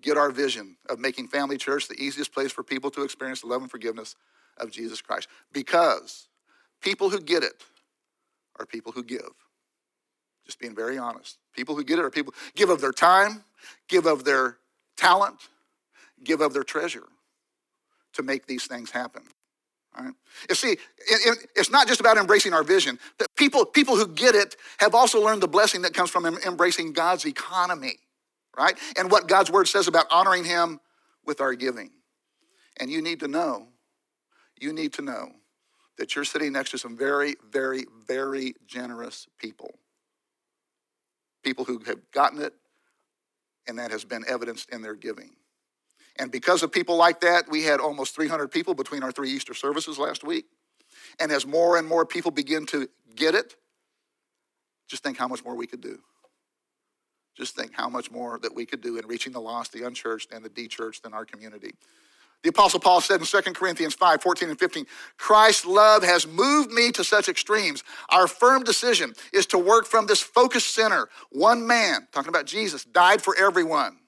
Get 0.00 0.16
our 0.16 0.30
vision 0.30 0.76
of 0.88 0.98
making 0.98 1.28
Family 1.28 1.56
Church 1.56 1.88
the 1.88 2.00
easiest 2.00 2.32
place 2.32 2.52
for 2.52 2.62
people 2.62 2.90
to 2.90 3.02
experience 3.02 3.40
the 3.40 3.46
love 3.46 3.62
and 3.62 3.70
forgiveness 3.70 4.16
of 4.56 4.70
Jesus 4.70 5.00
Christ. 5.00 5.28
Because 5.52 6.28
people 6.80 7.10
who 7.10 7.20
get 7.20 7.42
it 7.42 7.62
are 8.58 8.66
people 8.66 8.92
who 8.92 9.02
give. 9.02 9.30
Just 10.44 10.58
being 10.58 10.74
very 10.74 10.98
honest. 10.98 11.38
People 11.54 11.74
who 11.74 11.84
get 11.84 11.98
it 11.98 12.04
are 12.04 12.10
people 12.10 12.34
give 12.54 12.70
of 12.70 12.80
their 12.80 12.92
time, 12.92 13.44
give 13.88 14.06
of 14.06 14.24
their 14.24 14.56
talent, 14.96 15.36
give 16.24 16.40
of 16.40 16.54
their 16.54 16.62
treasure 16.62 17.04
to 18.14 18.22
make 18.22 18.46
these 18.46 18.66
things 18.66 18.90
happen. 18.90 19.22
Right? 19.98 20.12
You 20.48 20.54
see, 20.54 20.72
it, 20.72 20.78
it, 20.98 21.50
it's 21.56 21.70
not 21.70 21.88
just 21.88 22.00
about 22.00 22.16
embracing 22.16 22.52
our 22.52 22.62
vision. 22.62 22.98
That 23.18 23.28
people, 23.36 23.64
people 23.64 23.96
who 23.96 24.06
get 24.06 24.34
it 24.34 24.56
have 24.78 24.94
also 24.94 25.22
learned 25.22 25.42
the 25.42 25.48
blessing 25.48 25.82
that 25.82 25.94
comes 25.94 26.10
from 26.10 26.24
embracing 26.46 26.92
God's 26.92 27.26
economy, 27.26 27.96
right? 28.56 28.78
And 28.96 29.10
what 29.10 29.28
God's 29.28 29.50
word 29.50 29.68
says 29.68 29.88
about 29.88 30.06
honoring 30.10 30.44
Him 30.44 30.80
with 31.24 31.40
our 31.40 31.54
giving. 31.54 31.90
And 32.80 32.90
you 32.90 33.02
need 33.02 33.20
to 33.20 33.28
know, 33.28 33.68
you 34.58 34.72
need 34.72 34.92
to 34.94 35.02
know 35.02 35.32
that 35.98 36.14
you're 36.14 36.24
sitting 36.24 36.52
next 36.52 36.70
to 36.70 36.78
some 36.78 36.96
very, 36.96 37.36
very, 37.50 37.84
very 38.06 38.54
generous 38.66 39.26
people. 39.38 39.78
People 41.44 41.64
who 41.64 41.80
have 41.86 41.98
gotten 42.12 42.40
it, 42.40 42.54
and 43.66 43.78
that 43.78 43.90
has 43.90 44.04
been 44.04 44.24
evidenced 44.26 44.70
in 44.70 44.82
their 44.82 44.94
giving. 44.94 45.30
And 46.18 46.32
because 46.32 46.62
of 46.62 46.72
people 46.72 46.96
like 46.96 47.20
that, 47.20 47.48
we 47.48 47.62
had 47.62 47.80
almost 47.80 48.14
300 48.14 48.48
people 48.48 48.74
between 48.74 49.02
our 49.02 49.12
three 49.12 49.30
Easter 49.30 49.54
services 49.54 49.98
last 49.98 50.24
week. 50.24 50.46
And 51.20 51.30
as 51.30 51.46
more 51.46 51.76
and 51.76 51.86
more 51.86 52.04
people 52.04 52.30
begin 52.30 52.66
to 52.66 52.88
get 53.14 53.34
it, 53.34 53.54
just 54.88 55.02
think 55.02 55.18
how 55.18 55.28
much 55.28 55.44
more 55.44 55.54
we 55.54 55.66
could 55.66 55.80
do. 55.80 55.98
Just 57.36 57.54
think 57.54 57.72
how 57.74 57.88
much 57.88 58.10
more 58.10 58.38
that 58.40 58.54
we 58.54 58.66
could 58.66 58.80
do 58.80 58.96
in 58.96 59.06
reaching 59.06 59.32
the 59.32 59.40
lost, 59.40 59.72
the 59.72 59.86
unchurched, 59.86 60.32
and 60.32 60.44
the 60.44 60.48
de-churched 60.48 61.06
in 61.06 61.12
our 61.12 61.24
community. 61.24 61.72
The 62.42 62.50
Apostle 62.50 62.78
Paul 62.78 63.00
said 63.00 63.20
in 63.20 63.26
2 63.26 63.52
Corinthians 63.52 63.94
5 63.94 64.22
14 64.22 64.50
and 64.50 64.58
15, 64.58 64.86
Christ's 65.16 65.66
love 65.66 66.04
has 66.04 66.26
moved 66.26 66.70
me 66.70 66.92
to 66.92 67.02
such 67.02 67.28
extremes. 67.28 67.82
Our 68.10 68.28
firm 68.28 68.62
decision 68.62 69.14
is 69.32 69.46
to 69.46 69.58
work 69.58 69.86
from 69.86 70.06
this 70.06 70.20
focused 70.20 70.74
center. 70.74 71.08
One 71.30 71.66
man, 71.66 72.06
talking 72.12 72.28
about 72.28 72.46
Jesus, 72.46 72.84
died 72.84 73.20
for 73.20 73.36
everyone. 73.36 73.98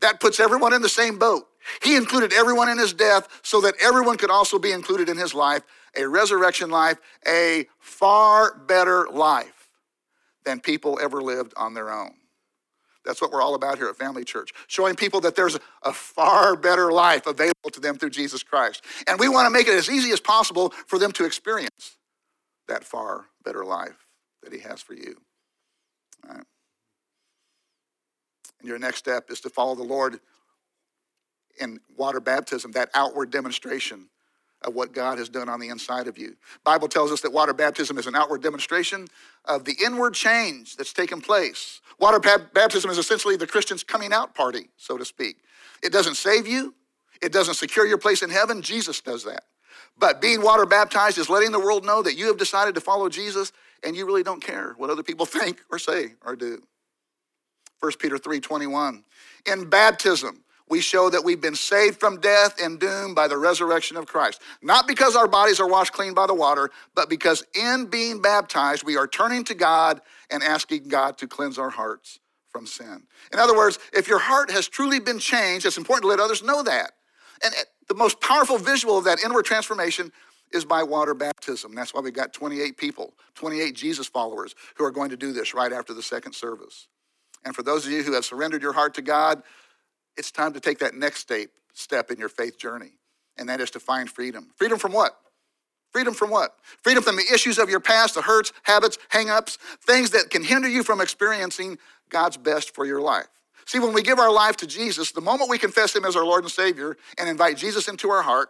That 0.00 0.20
puts 0.20 0.38
everyone 0.38 0.74
in 0.74 0.82
the 0.82 0.88
same 0.88 1.18
boat. 1.18 1.46
He 1.82 1.96
included 1.96 2.32
everyone 2.32 2.68
in 2.68 2.76
his 2.76 2.92
death 2.92 3.28
so 3.42 3.60
that 3.62 3.74
everyone 3.80 4.18
could 4.18 4.30
also 4.30 4.58
be 4.58 4.72
included 4.72 5.08
in 5.08 5.16
his 5.16 5.32
life, 5.32 5.62
a 5.96 6.06
resurrection 6.06 6.70
life, 6.70 6.98
a 7.26 7.66
far 7.78 8.58
better 8.58 9.08
life 9.10 9.70
than 10.44 10.60
people 10.60 10.98
ever 11.00 11.22
lived 11.22 11.54
on 11.56 11.72
their 11.72 11.90
own. 11.90 12.14
That's 13.04 13.20
what 13.20 13.32
we're 13.32 13.42
all 13.42 13.54
about 13.54 13.78
here 13.78 13.88
at 13.88 13.96
Family 13.96 14.24
Church, 14.24 14.52
showing 14.68 14.94
people 14.94 15.20
that 15.22 15.34
there's 15.34 15.58
a 15.82 15.92
far 15.92 16.56
better 16.56 16.92
life 16.92 17.26
available 17.26 17.70
to 17.72 17.80
them 17.80 17.96
through 17.96 18.10
Jesus 18.10 18.42
Christ. 18.42 18.84
And 19.06 19.18
we 19.18 19.28
want 19.28 19.46
to 19.46 19.50
make 19.50 19.66
it 19.66 19.74
as 19.74 19.90
easy 19.90 20.12
as 20.12 20.20
possible 20.20 20.70
for 20.86 20.98
them 20.98 21.12
to 21.12 21.24
experience 21.24 21.96
that 22.68 22.84
far 22.84 23.26
better 23.44 23.64
life 23.64 24.06
that 24.42 24.52
He 24.52 24.60
has 24.60 24.80
for 24.80 24.94
you. 24.94 25.16
All 26.28 26.36
right. 26.36 26.44
And 28.60 28.68
your 28.68 28.78
next 28.78 28.98
step 28.98 29.30
is 29.30 29.40
to 29.40 29.50
follow 29.50 29.74
the 29.74 29.82
Lord 29.82 30.20
in 31.60 31.80
water 31.96 32.20
baptism, 32.20 32.72
that 32.72 32.90
outward 32.94 33.30
demonstration 33.30 34.08
of 34.64 34.74
what 34.74 34.92
God 34.92 35.18
has 35.18 35.28
done 35.28 35.48
on 35.48 35.60
the 35.60 35.68
inside 35.68 36.08
of 36.08 36.18
you. 36.18 36.36
Bible 36.64 36.88
tells 36.88 37.10
us 37.10 37.20
that 37.22 37.32
water 37.32 37.52
baptism 37.52 37.98
is 37.98 38.06
an 38.06 38.14
outward 38.14 38.42
demonstration 38.42 39.06
of 39.44 39.64
the 39.64 39.76
inward 39.84 40.14
change 40.14 40.76
that's 40.76 40.92
taken 40.92 41.20
place. 41.20 41.80
Water 41.98 42.18
baptism 42.18 42.90
is 42.90 42.98
essentially 42.98 43.36
the 43.36 43.46
Christian's 43.46 43.84
coming 43.84 44.12
out 44.12 44.34
party, 44.34 44.68
so 44.76 44.96
to 44.96 45.04
speak. 45.04 45.36
It 45.82 45.92
doesn't 45.92 46.16
save 46.16 46.46
you. 46.46 46.74
It 47.20 47.32
doesn't 47.32 47.54
secure 47.54 47.86
your 47.86 47.98
place 47.98 48.22
in 48.22 48.30
heaven. 48.30 48.62
Jesus 48.62 49.00
does 49.00 49.24
that. 49.24 49.44
But 49.98 50.20
being 50.20 50.42
water 50.42 50.66
baptized 50.66 51.18
is 51.18 51.28
letting 51.28 51.52
the 51.52 51.60
world 51.60 51.84
know 51.84 52.02
that 52.02 52.16
you 52.16 52.26
have 52.26 52.38
decided 52.38 52.74
to 52.74 52.80
follow 52.80 53.08
Jesus 53.08 53.52
and 53.84 53.96
you 53.96 54.06
really 54.06 54.22
don't 54.22 54.42
care 54.42 54.74
what 54.76 54.90
other 54.90 55.02
people 55.02 55.26
think 55.40 55.60
or 55.70 55.78
say 55.78 56.14
or 56.24 56.36
do. 56.36 56.62
1 57.80 57.92
Peter 57.98 58.16
3:21. 58.16 59.02
In 59.46 59.68
baptism, 59.68 60.44
we 60.72 60.80
show 60.80 61.10
that 61.10 61.22
we've 61.22 61.42
been 61.42 61.54
saved 61.54 62.00
from 62.00 62.18
death 62.18 62.54
and 62.58 62.80
doom 62.80 63.14
by 63.14 63.28
the 63.28 63.36
resurrection 63.36 63.98
of 63.98 64.06
Christ. 64.06 64.40
Not 64.62 64.88
because 64.88 65.14
our 65.14 65.28
bodies 65.28 65.60
are 65.60 65.68
washed 65.68 65.92
clean 65.92 66.14
by 66.14 66.26
the 66.26 66.32
water, 66.32 66.70
but 66.94 67.10
because 67.10 67.44
in 67.54 67.84
being 67.90 68.22
baptized, 68.22 68.82
we 68.82 68.96
are 68.96 69.06
turning 69.06 69.44
to 69.44 69.54
God 69.54 70.00
and 70.30 70.42
asking 70.42 70.88
God 70.88 71.18
to 71.18 71.28
cleanse 71.28 71.58
our 71.58 71.68
hearts 71.68 72.20
from 72.48 72.64
sin. 72.64 73.02
In 73.34 73.38
other 73.38 73.54
words, 73.54 73.78
if 73.92 74.08
your 74.08 74.18
heart 74.18 74.50
has 74.50 74.66
truly 74.66 74.98
been 74.98 75.18
changed, 75.18 75.66
it's 75.66 75.76
important 75.76 76.04
to 76.04 76.08
let 76.08 76.20
others 76.20 76.42
know 76.42 76.62
that. 76.62 76.92
And 77.44 77.52
the 77.88 77.94
most 77.94 78.18
powerful 78.22 78.56
visual 78.56 78.96
of 78.96 79.04
that 79.04 79.22
inward 79.22 79.44
transformation 79.44 80.10
is 80.52 80.64
by 80.64 80.82
water 80.84 81.12
baptism. 81.12 81.74
That's 81.74 81.92
why 81.92 82.00
we've 82.00 82.14
got 82.14 82.32
28 82.32 82.78
people, 82.78 83.12
28 83.34 83.76
Jesus 83.76 84.06
followers 84.06 84.54
who 84.76 84.86
are 84.86 84.90
going 84.90 85.10
to 85.10 85.18
do 85.18 85.34
this 85.34 85.52
right 85.52 85.70
after 85.70 85.92
the 85.92 86.02
second 86.02 86.32
service. 86.32 86.88
And 87.44 87.54
for 87.54 87.62
those 87.62 87.84
of 87.84 87.92
you 87.92 88.02
who 88.02 88.12
have 88.12 88.24
surrendered 88.24 88.62
your 88.62 88.72
heart 88.72 88.94
to 88.94 89.02
God, 89.02 89.42
it's 90.16 90.30
time 90.30 90.52
to 90.52 90.60
take 90.60 90.78
that 90.80 90.94
next 90.94 91.30
step 91.74 92.10
in 92.10 92.18
your 92.18 92.28
faith 92.28 92.58
journey, 92.58 92.92
and 93.36 93.48
that 93.48 93.60
is 93.60 93.70
to 93.72 93.80
find 93.80 94.10
freedom. 94.10 94.50
Freedom 94.56 94.78
from 94.78 94.92
what? 94.92 95.16
Freedom 95.90 96.14
from 96.14 96.30
what? 96.30 96.56
Freedom 96.82 97.02
from 97.02 97.16
the 97.16 97.24
issues 97.32 97.58
of 97.58 97.68
your 97.68 97.80
past, 97.80 98.14
the 98.14 98.22
hurts, 98.22 98.52
habits, 98.62 98.98
hangups, 99.10 99.58
things 99.86 100.10
that 100.10 100.30
can 100.30 100.42
hinder 100.42 100.68
you 100.68 100.82
from 100.82 101.00
experiencing 101.00 101.78
God's 102.08 102.36
best 102.36 102.74
for 102.74 102.86
your 102.86 103.00
life. 103.00 103.26
See, 103.66 103.78
when 103.78 103.92
we 103.92 104.02
give 104.02 104.18
our 104.18 104.32
life 104.32 104.56
to 104.58 104.66
Jesus, 104.66 105.12
the 105.12 105.20
moment 105.20 105.50
we 105.50 105.58
confess 105.58 105.94
Him 105.94 106.04
as 106.04 106.16
our 106.16 106.24
Lord 106.24 106.44
and 106.44 106.50
Savior 106.50 106.96
and 107.18 107.28
invite 107.28 107.56
Jesus 107.56 107.88
into 107.88 108.10
our 108.10 108.22
heart, 108.22 108.48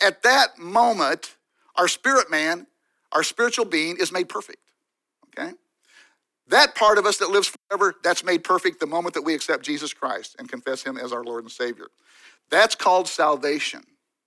at 0.00 0.22
that 0.22 0.58
moment, 0.58 1.36
our 1.76 1.88
spirit 1.88 2.30
man, 2.30 2.66
our 3.12 3.22
spiritual 3.22 3.64
being 3.64 3.96
is 3.98 4.12
made 4.12 4.28
perfect. 4.28 4.60
Okay? 5.28 5.52
That 6.48 6.74
part 6.74 6.98
of 6.98 7.06
us 7.06 7.18
that 7.18 7.30
lives 7.30 7.52
forever, 7.68 7.94
that's 8.02 8.24
made 8.24 8.44
perfect 8.44 8.80
the 8.80 8.86
moment 8.86 9.14
that 9.14 9.22
we 9.22 9.34
accept 9.34 9.64
Jesus 9.64 9.92
Christ 9.92 10.36
and 10.38 10.48
confess 10.48 10.82
Him 10.82 10.96
as 10.96 11.12
our 11.12 11.24
Lord 11.24 11.44
and 11.44 11.52
Savior. 11.52 11.86
That's 12.50 12.74
called 12.74 13.08
salvation, 13.08 13.82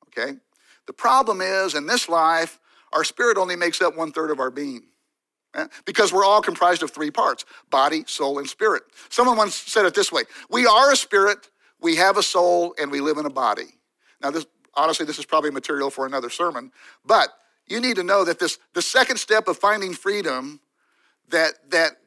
okay? 0.08 0.38
The 0.88 0.94
problem 0.94 1.42
is, 1.42 1.76
in 1.76 1.86
this 1.86 2.08
life, 2.08 2.60
our 2.94 3.04
spirit 3.04 3.38
only 3.38 3.56
makes 3.56 3.82
up 3.82 3.98
one 3.98 4.12
third 4.12 4.32
of 4.32 4.40
our 4.40 4.50
being. 4.50 4.84
Eh? 5.56 5.68
Because 5.86 6.12
we're 6.12 6.26
all 6.26 6.42
comprised 6.42 6.84
of 6.84 6.92
three 6.92 7.12
parts 7.12 7.46
body, 7.70 8.04
soul, 8.08 8.40
and 8.40 8.48
spirit. 8.48 8.84
Someone 9.10 9.38
once 9.38 9.56
said 9.56 9.86
it 9.86 9.94
this 9.94 10.12
way 10.12 10.24
We 10.50 10.66
are 10.66 10.92
a 10.92 10.96
spirit, 10.96 11.50
we 11.82 11.96
have 11.96 12.18
a 12.18 12.24
soul, 12.24 12.76
and 12.80 12.92
we 12.92 13.02
live 13.02 13.18
in 13.18 13.26
a 13.26 13.30
body. 13.30 13.76
Now, 14.22 14.32
this, 14.32 14.46
honestly, 14.74 15.06
this 15.06 15.20
is 15.20 15.26
probably 15.26 15.52
material 15.52 15.90
for 15.90 16.06
another 16.06 16.30
sermon, 16.30 16.72
but 17.06 17.30
you 17.68 17.80
need 17.80 17.96
to 17.96 18.04
know 18.04 18.24
that 18.26 18.40
this 18.40 18.60
the 18.74 18.82
second 18.82 19.18
step 19.18 19.48
of 19.48 19.58
finding 19.58 19.94
freedom 19.94 20.60
that 21.30 21.54
that 21.72 21.98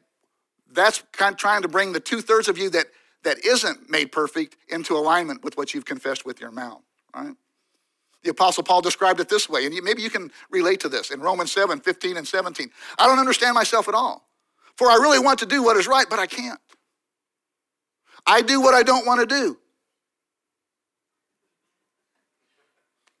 that's 0.73 1.03
kind 1.11 1.33
of 1.33 1.37
trying 1.37 1.61
to 1.61 1.67
bring 1.67 1.93
the 1.93 1.99
two 1.99 2.21
thirds 2.21 2.47
of 2.47 2.57
you 2.57 2.69
that, 2.71 2.87
that 3.23 3.43
isn't 3.45 3.89
made 3.89 4.11
perfect 4.11 4.57
into 4.67 4.95
alignment 4.95 5.43
with 5.43 5.57
what 5.57 5.73
you've 5.73 5.85
confessed 5.85 6.25
with 6.25 6.39
your 6.39 6.51
mouth, 6.51 6.81
right? 7.15 7.35
The 8.23 8.31
Apostle 8.31 8.63
Paul 8.63 8.81
described 8.81 9.19
it 9.19 9.29
this 9.29 9.49
way, 9.49 9.65
and 9.65 9.77
maybe 9.83 10.01
you 10.01 10.09
can 10.09 10.31
relate 10.49 10.81
to 10.81 10.89
this 10.89 11.09
in 11.09 11.21
Romans 11.21 11.51
7 11.51 11.79
15 11.79 12.17
and 12.17 12.27
17. 12.27 12.69
I 12.97 13.07
don't 13.07 13.19
understand 13.19 13.55
myself 13.55 13.87
at 13.87 13.95
all, 13.95 14.27
for 14.75 14.87
I 14.89 14.95
really 14.95 15.19
want 15.19 15.39
to 15.39 15.45
do 15.45 15.63
what 15.63 15.77
is 15.77 15.87
right, 15.87 16.05
but 16.09 16.19
I 16.19 16.27
can't. 16.27 16.59
I 18.25 18.41
do 18.41 18.59
what 18.61 18.73
I 18.73 18.83
don't 18.83 19.05
want 19.05 19.21
to 19.21 19.25
do. 19.25 19.57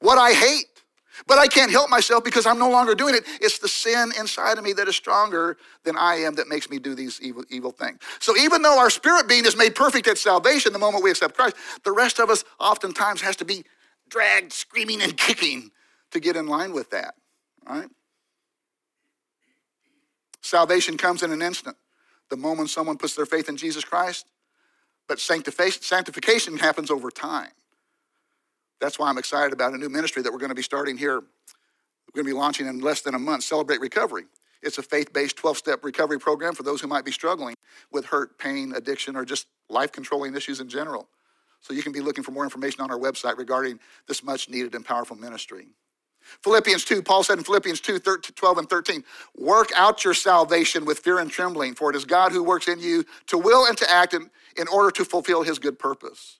What 0.01 0.17
I 0.17 0.33
hate, 0.33 0.78
but 1.27 1.37
I 1.37 1.47
can't 1.47 1.71
help 1.71 1.89
myself 1.89 2.23
because 2.23 2.45
I'm 2.45 2.59
no 2.59 2.69
longer 2.69 2.95
doing 2.95 3.15
it. 3.15 3.23
It's 3.41 3.59
the 3.59 3.67
sin 3.67 4.11
inside 4.17 4.57
of 4.57 4.63
me 4.63 4.73
that 4.73 4.87
is 4.87 4.95
stronger 4.95 5.57
than 5.83 5.97
I 5.97 6.15
am 6.15 6.35
that 6.35 6.47
makes 6.47 6.69
me 6.69 6.79
do 6.79 6.95
these 6.95 7.19
evil, 7.21 7.43
evil 7.49 7.71
things. 7.71 7.99
So 8.19 8.35
even 8.37 8.61
though 8.61 8.79
our 8.79 8.89
spirit 8.89 9.27
being 9.27 9.45
is 9.45 9.55
made 9.55 9.75
perfect 9.75 10.07
at 10.07 10.17
salvation 10.17 10.73
the 10.73 10.79
moment 10.79 11.03
we 11.03 11.11
accept 11.11 11.35
Christ, 11.35 11.55
the 11.83 11.91
rest 11.91 12.19
of 12.19 12.29
us 12.29 12.43
oftentimes 12.59 13.21
has 13.21 13.35
to 13.37 13.45
be 13.45 13.63
dragged, 14.09 14.51
screaming, 14.53 15.01
and 15.01 15.15
kicking 15.15 15.71
to 16.11 16.19
get 16.19 16.35
in 16.35 16.47
line 16.47 16.73
with 16.73 16.89
that. 16.89 17.15
Right? 17.67 17.89
Salvation 20.41 20.97
comes 20.97 21.21
in 21.21 21.31
an 21.31 21.41
instant. 21.41 21.77
The 22.29 22.37
moment 22.37 22.69
someone 22.69 22.97
puts 22.97 23.15
their 23.15 23.25
faith 23.25 23.49
in 23.49 23.57
Jesus 23.57 23.83
Christ, 23.83 24.25
but 25.07 25.19
sanctification 25.19 26.57
happens 26.57 26.89
over 26.89 27.11
time. 27.11 27.49
That's 28.79 28.97
why 28.97 29.09
I'm 29.09 29.17
excited 29.17 29.53
about 29.53 29.73
a 29.73 29.77
new 29.77 29.89
ministry 29.89 30.21
that 30.21 30.31
we're 30.31 30.39
going 30.39 30.49
to 30.49 30.55
be 30.55 30.61
starting 30.61 30.97
here. 30.97 31.15
We're 31.15 32.23
going 32.23 32.25
to 32.25 32.33
be 32.33 32.37
launching 32.37 32.67
in 32.67 32.79
less 32.79 33.01
than 33.01 33.13
a 33.13 33.19
month 33.19 33.43
Celebrate 33.43 33.81
Recovery. 33.81 34.25
It's 34.61 34.77
a 34.77 34.83
faith 34.83 35.13
based 35.13 35.37
12 35.37 35.57
step 35.57 35.83
recovery 35.83 36.19
program 36.19 36.53
for 36.53 36.63
those 36.63 36.81
who 36.81 36.87
might 36.87 37.05
be 37.05 37.11
struggling 37.11 37.55
with 37.91 38.05
hurt, 38.05 38.37
pain, 38.37 38.73
addiction, 38.75 39.15
or 39.15 39.23
just 39.23 39.47
life 39.69 39.91
controlling 39.91 40.35
issues 40.35 40.59
in 40.59 40.67
general. 40.67 41.07
So 41.61 41.73
you 41.73 41.83
can 41.83 41.91
be 41.91 41.99
looking 41.99 42.23
for 42.23 42.31
more 42.31 42.43
information 42.43 42.81
on 42.81 42.91
our 42.91 42.97
website 42.97 43.37
regarding 43.37 43.79
this 44.07 44.23
much 44.23 44.49
needed 44.49 44.75
and 44.75 44.85
powerful 44.85 45.15
ministry. 45.15 45.67
Philippians 46.43 46.85
2, 46.85 47.01
Paul 47.01 47.23
said 47.23 47.37
in 47.37 47.43
Philippians 47.43 47.81
2, 47.81 47.99
13, 47.99 48.33
12 48.35 48.57
and 48.57 48.69
13, 48.69 49.03
work 49.37 49.69
out 49.75 50.03
your 50.03 50.13
salvation 50.13 50.85
with 50.85 50.99
fear 50.99 51.19
and 51.19 51.31
trembling, 51.31 51.73
for 51.73 51.89
it 51.89 51.95
is 51.95 52.05
God 52.05 52.31
who 52.31 52.43
works 52.43 52.67
in 52.67 52.79
you 52.79 53.03
to 53.27 53.37
will 53.37 53.65
and 53.65 53.77
to 53.77 53.89
act 53.89 54.13
in, 54.13 54.29
in 54.57 54.67
order 54.67 54.91
to 54.91 55.05
fulfill 55.05 55.43
his 55.43 55.59
good 55.59 55.79
purpose. 55.79 56.38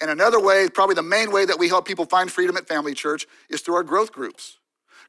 And 0.00 0.10
another 0.10 0.40
way, 0.40 0.68
probably 0.68 0.94
the 0.94 1.02
main 1.02 1.32
way 1.32 1.44
that 1.44 1.58
we 1.58 1.68
help 1.68 1.86
people 1.86 2.04
find 2.04 2.30
freedom 2.30 2.56
at 2.56 2.68
Family 2.68 2.94
Church 2.94 3.26
is 3.50 3.60
through 3.60 3.74
our 3.74 3.82
growth 3.82 4.12
groups. 4.12 4.58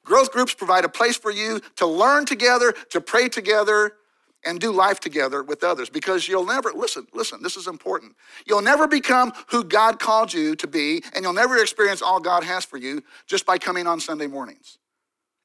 Growth 0.04 0.32
groups 0.32 0.54
provide 0.54 0.86
a 0.86 0.90
place 0.90 1.18
for 1.18 1.32
you 1.32 1.60
to 1.76 1.86
learn 1.86 2.26
together, 2.26 2.74
to 2.90 3.02
pray 3.02 3.30
together, 3.30 3.94
and 4.46 4.60
do 4.60 4.72
life 4.72 5.00
together 5.00 5.44
with 5.44 5.64
others 5.64 5.90
because 5.90 6.28
you'll 6.28 6.46
never, 6.46 6.72
listen, 6.72 7.06
listen, 7.14 7.44
this 7.44 7.58
is 7.58 7.68
important. 7.68 8.16
You'll 8.48 8.62
never 8.62 8.88
become 8.88 9.34
who 9.48 9.64
God 9.64 10.00
called 10.00 10.34
you 10.34 10.56
to 10.56 10.68
be, 10.68 11.04
and 11.14 11.24
you'll 11.24 11.34
never 11.34 11.58
experience 11.58 12.02
all 12.02 12.20
God 12.20 12.44
has 12.44 12.64
for 12.64 12.78
you 12.78 13.04
just 13.28 13.46
by 13.46 13.58
coming 13.58 13.86
on 13.86 14.00
Sunday 14.00 14.28
mornings. 14.28 14.78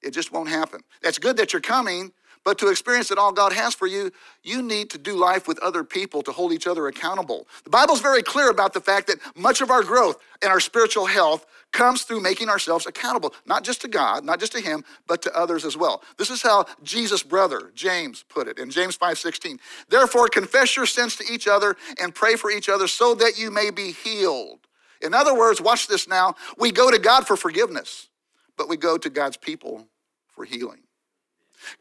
It 0.02 0.12
just 0.12 0.32
won't 0.32 0.48
happen. 0.48 0.82
That's 1.02 1.18
good 1.18 1.36
that 1.38 1.52
you're 1.52 1.62
coming, 1.62 2.12
but 2.44 2.58
to 2.58 2.68
experience 2.68 3.08
that 3.08 3.18
all 3.18 3.32
God 3.32 3.52
has 3.52 3.74
for 3.74 3.86
you, 3.86 4.10
you 4.42 4.62
need 4.62 4.90
to 4.90 4.98
do 4.98 5.14
life 5.16 5.48
with 5.48 5.58
other 5.60 5.82
people 5.82 6.22
to 6.22 6.32
hold 6.32 6.52
each 6.52 6.66
other 6.66 6.86
accountable. 6.86 7.46
The 7.64 7.70
Bible's 7.70 8.00
very 8.00 8.22
clear 8.22 8.50
about 8.50 8.74
the 8.74 8.80
fact 8.80 9.06
that 9.08 9.18
much 9.34 9.60
of 9.60 9.70
our 9.70 9.82
growth 9.82 10.18
and 10.42 10.50
our 10.50 10.60
spiritual 10.60 11.06
health 11.06 11.46
comes 11.72 12.02
through 12.02 12.20
making 12.20 12.48
ourselves 12.48 12.86
accountable, 12.86 13.34
not 13.46 13.64
just 13.64 13.80
to 13.80 13.88
God, 13.88 14.24
not 14.24 14.38
just 14.38 14.52
to 14.52 14.60
Him, 14.60 14.84
but 15.08 15.20
to 15.22 15.36
others 15.36 15.64
as 15.64 15.76
well. 15.76 16.02
This 16.16 16.30
is 16.30 16.40
how 16.40 16.66
Jesus' 16.84 17.24
brother, 17.24 17.72
James, 17.74 18.24
put 18.28 18.46
it 18.46 18.58
in 18.58 18.70
James 18.70 18.96
5:16. 18.96 19.58
Therefore, 19.88 20.28
confess 20.28 20.76
your 20.76 20.86
sins 20.86 21.16
to 21.16 21.24
each 21.30 21.48
other 21.48 21.76
and 22.00 22.14
pray 22.14 22.36
for 22.36 22.50
each 22.50 22.68
other 22.68 22.86
so 22.86 23.14
that 23.16 23.38
you 23.38 23.50
may 23.50 23.70
be 23.70 23.90
healed. 23.90 24.60
In 25.02 25.12
other 25.12 25.34
words, 25.34 25.60
watch 25.60 25.88
this 25.88 26.06
now. 26.06 26.36
We 26.56 26.70
go 26.70 26.90
to 26.90 26.98
God 26.98 27.26
for 27.26 27.36
forgiveness, 27.36 28.08
but 28.56 28.68
we 28.68 28.76
go 28.76 28.96
to 28.96 29.10
God's 29.10 29.36
people 29.36 29.88
for 30.28 30.44
healing. 30.44 30.83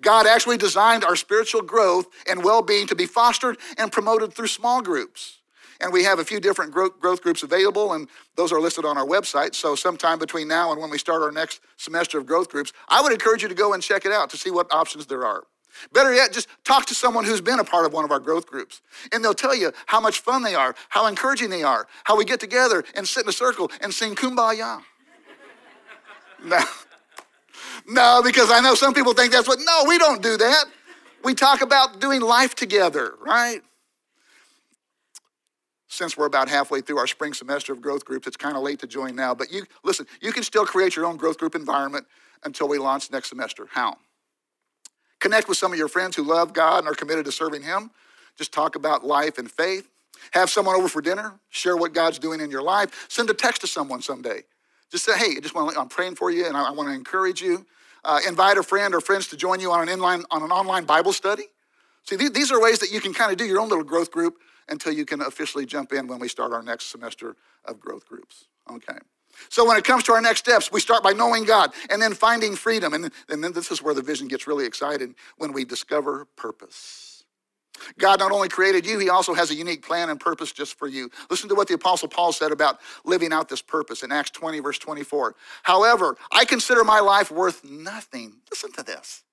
God 0.02 0.28
actually 0.28 0.58
designed 0.58 1.04
our 1.04 1.16
spiritual 1.16 1.62
growth 1.62 2.08
and 2.30 2.44
well 2.44 2.62
being 2.62 2.88
to 2.88 2.96
be 2.96 3.06
fostered 3.06 3.58
and 3.78 3.92
promoted 3.92 4.34
through 4.34 4.48
small 4.48 4.82
groups. 4.82 5.40
And 5.82 5.92
we 5.92 6.04
have 6.06 6.20
a 6.20 6.24
few 6.24 6.40
different 6.40 6.72
growth 6.72 7.22
groups 7.22 7.44
available, 7.44 7.94
and 7.94 8.08
those 8.38 8.54
are 8.54 8.62
listed 8.62 8.86
on 8.86 8.98
our 8.98 9.06
website. 9.06 9.54
So, 9.54 9.76
sometime 9.76 10.18
between 10.18 10.48
now 10.48 10.72
and 10.72 10.80
when 10.80 10.90
we 10.90 10.98
start 10.98 11.22
our 11.22 11.32
next 11.32 11.60
semester 11.78 12.18
of 12.18 12.26
growth 12.26 12.50
groups, 12.50 12.72
I 12.88 13.02
would 13.02 13.12
encourage 13.12 13.42
you 13.42 13.50
to 13.50 13.56
go 13.56 13.74
and 13.74 13.84
check 13.84 14.06
it 14.06 14.12
out 14.12 14.30
to 14.30 14.38
see 14.38 14.50
what 14.50 14.72
options 14.72 15.08
there 15.08 15.26
are. 15.26 15.44
Better 15.92 16.14
yet, 16.14 16.32
just 16.32 16.48
talk 16.64 16.86
to 16.86 16.96
someone 16.96 17.26
who's 17.26 17.42
been 17.42 17.60
a 17.60 17.64
part 17.64 17.86
of 17.86 17.94
one 17.94 18.06
of 18.06 18.12
our 18.12 18.20
growth 18.20 18.46
groups. 18.46 18.82
And 19.12 19.24
they'll 19.24 19.34
tell 19.34 19.56
you 19.56 19.74
how 19.88 20.00
much 20.00 20.20
fun 20.20 20.44
they 20.44 20.56
are, 20.56 20.76
how 20.90 21.08
encouraging 21.08 21.50
they 21.50 21.64
are, 21.64 21.88
how 22.04 22.16
we 22.16 22.26
get 22.26 22.40
together 22.40 22.84
and 22.96 23.08
sit 23.08 23.24
in 23.24 23.30
a 23.30 23.34
circle 23.34 23.72
and 23.82 23.94
sing 23.94 24.16
kumbaya. 24.16 24.82
now, 26.46 26.66
no, 27.88 28.22
because 28.24 28.52
I 28.52 28.60
know 28.60 28.76
some 28.76 28.94
people 28.94 29.14
think 29.14 29.32
that's 29.32 29.48
what, 29.48 29.60
no, 29.60 29.84
we 29.88 29.98
don't 29.98 30.22
do 30.22 30.38
that. 30.38 30.66
We 31.24 31.34
talk 31.34 31.62
about 31.62 32.00
doing 32.00 32.22
life 32.22 32.56
together, 32.56 33.14
right? 33.26 33.62
Since 35.88 36.18
we're 36.18 36.26
about 36.26 36.50
halfway 36.50 36.82
through 36.82 36.98
our 36.98 37.08
spring 37.08 37.34
semester 37.34 37.72
of 37.72 37.82
growth 37.82 38.04
groups, 38.04 38.26
it's 38.28 38.38
kind 38.38 38.58
of 38.58 38.64
late 38.64 38.80
to 38.80 38.88
join 38.88 39.16
now. 39.16 39.36
But 39.36 39.52
you, 39.52 39.64
listen, 39.84 40.08
you 40.22 40.32
can 40.32 40.44
still 40.44 40.66
create 40.66 40.96
your 40.96 41.06
own 41.06 41.18
growth 41.18 41.38
group 41.38 41.56
environment 41.56 42.08
until 42.44 42.68
we 42.68 42.78
launch 42.78 43.12
next 43.12 43.30
semester. 43.30 43.68
How? 43.72 43.98
Connect 45.20 45.48
with 45.48 45.58
some 45.58 45.72
of 45.72 45.78
your 45.78 45.88
friends 45.88 46.16
who 46.16 46.24
love 46.24 46.52
God 46.52 46.80
and 46.80 46.88
are 46.88 46.96
committed 46.96 47.26
to 47.26 47.32
serving 47.32 47.62
Him. 47.62 47.92
Just 48.38 48.52
talk 48.52 48.76
about 48.76 49.06
life 49.06 49.38
and 49.38 49.50
faith. 49.50 49.88
Have 50.32 50.50
someone 50.50 50.76
over 50.76 50.88
for 50.88 51.02
dinner. 51.02 51.34
Share 51.50 51.78
what 51.78 51.94
God's 51.94 52.20
doing 52.20 52.42
in 52.42 52.50
your 52.50 52.64
life. 52.64 53.06
Send 53.10 53.30
a 53.30 53.34
text 53.34 53.62
to 53.62 53.68
someone 53.68 54.02
someday. 54.02 54.44
Just 54.94 55.06
say, 55.06 55.18
hey, 55.18 55.38
I 55.38 55.40
just 55.40 55.56
want 55.56 55.76
I'm 55.76 55.90
praying 55.90 56.18
for 56.18 56.30
you 56.30 56.46
and 56.46 56.56
I, 56.56 56.66
I 56.68 56.72
want 56.72 56.88
to 56.88 56.94
encourage 56.94 57.42
you. 57.42 57.66
Uh, 58.06 58.20
invite 58.28 58.60
a 58.60 58.64
friend 58.64 58.94
or 58.94 59.02
friends 59.02 59.28
to 59.30 59.36
join 59.36 59.60
you 59.60 59.72
on 59.72 59.90
an, 59.90 59.98
inline, 59.98 60.24
on 60.30 60.44
an 60.44 60.52
online 60.52 60.86
Bible 60.86 61.14
study. 61.14 61.46
See, 62.04 62.16
th- 62.16 62.32
these 62.32 62.52
are 62.52 62.62
ways 62.62 62.78
that 62.78 62.92
you 62.92 63.02
can 63.02 63.12
kind 63.12 63.32
of 63.32 63.38
do 63.40 63.44
your 63.44 63.60
own 63.60 63.70
little 63.70 63.84
growth 63.84 64.12
group 64.12 64.36
until 64.70 64.94
you 64.94 65.04
can 65.04 65.22
officially 65.22 65.66
jump 65.66 65.94
in 65.94 66.06
when 66.06 66.20
we 66.20 66.28
start 66.28 66.54
our 66.54 66.62
next 66.62 66.92
semester 66.92 67.36
of 67.66 67.80
growth 67.80 68.08
groups. 68.08 68.46
Okay. 68.70 69.00
So 69.50 69.66
when 69.66 69.78
it 69.78 69.84
comes 69.84 70.04
to 70.04 70.14
our 70.14 70.22
next 70.22 70.42
steps, 70.42 70.72
we 70.72 70.80
start 70.80 71.02
by 71.02 71.14
knowing 71.14 71.44
God 71.44 71.74
and 71.90 72.00
then 72.00 72.14
finding 72.14 72.56
freedom. 72.56 72.94
And, 72.94 73.12
and 73.30 73.44
then 73.44 73.52
this 73.52 73.72
is 73.72 73.82
where 73.82 73.96
the 73.96 74.04
vision 74.04 74.28
gets 74.28 74.46
really 74.46 74.68
excited 74.68 75.16
when 75.38 75.54
we 75.54 75.66
discover 75.66 76.28
purpose. 76.36 77.13
God 77.98 78.20
not 78.20 78.32
only 78.32 78.50
created 78.50 78.86
you, 78.86 79.00
he 79.00 79.10
also 79.10 79.34
has 79.34 79.52
a 79.52 79.56
unique 79.56 79.86
plan 79.86 80.10
and 80.10 80.20
purpose 80.20 80.52
just 80.52 80.78
for 80.78 80.88
you. 80.88 81.10
Listen 81.30 81.50
to 81.50 81.56
what 81.56 81.68
the 81.68 81.74
Apostle 81.74 82.08
Paul 82.08 82.32
said 82.32 82.52
about 82.52 82.80
living 83.04 83.34
out 83.34 83.50
this 83.50 83.62
purpose 83.62 84.04
in 84.04 84.12
Acts 84.12 84.32
20, 84.32 84.60
verse 84.60 84.78
24. 84.78 85.36
However, 85.64 86.18
I 86.32 86.46
consider 86.46 86.84
my 86.84 87.00
life 87.00 87.32
worth 87.32 87.64
nothing. 87.64 88.36
Listen 88.52 88.72
to 88.74 88.84
this. 88.84 89.24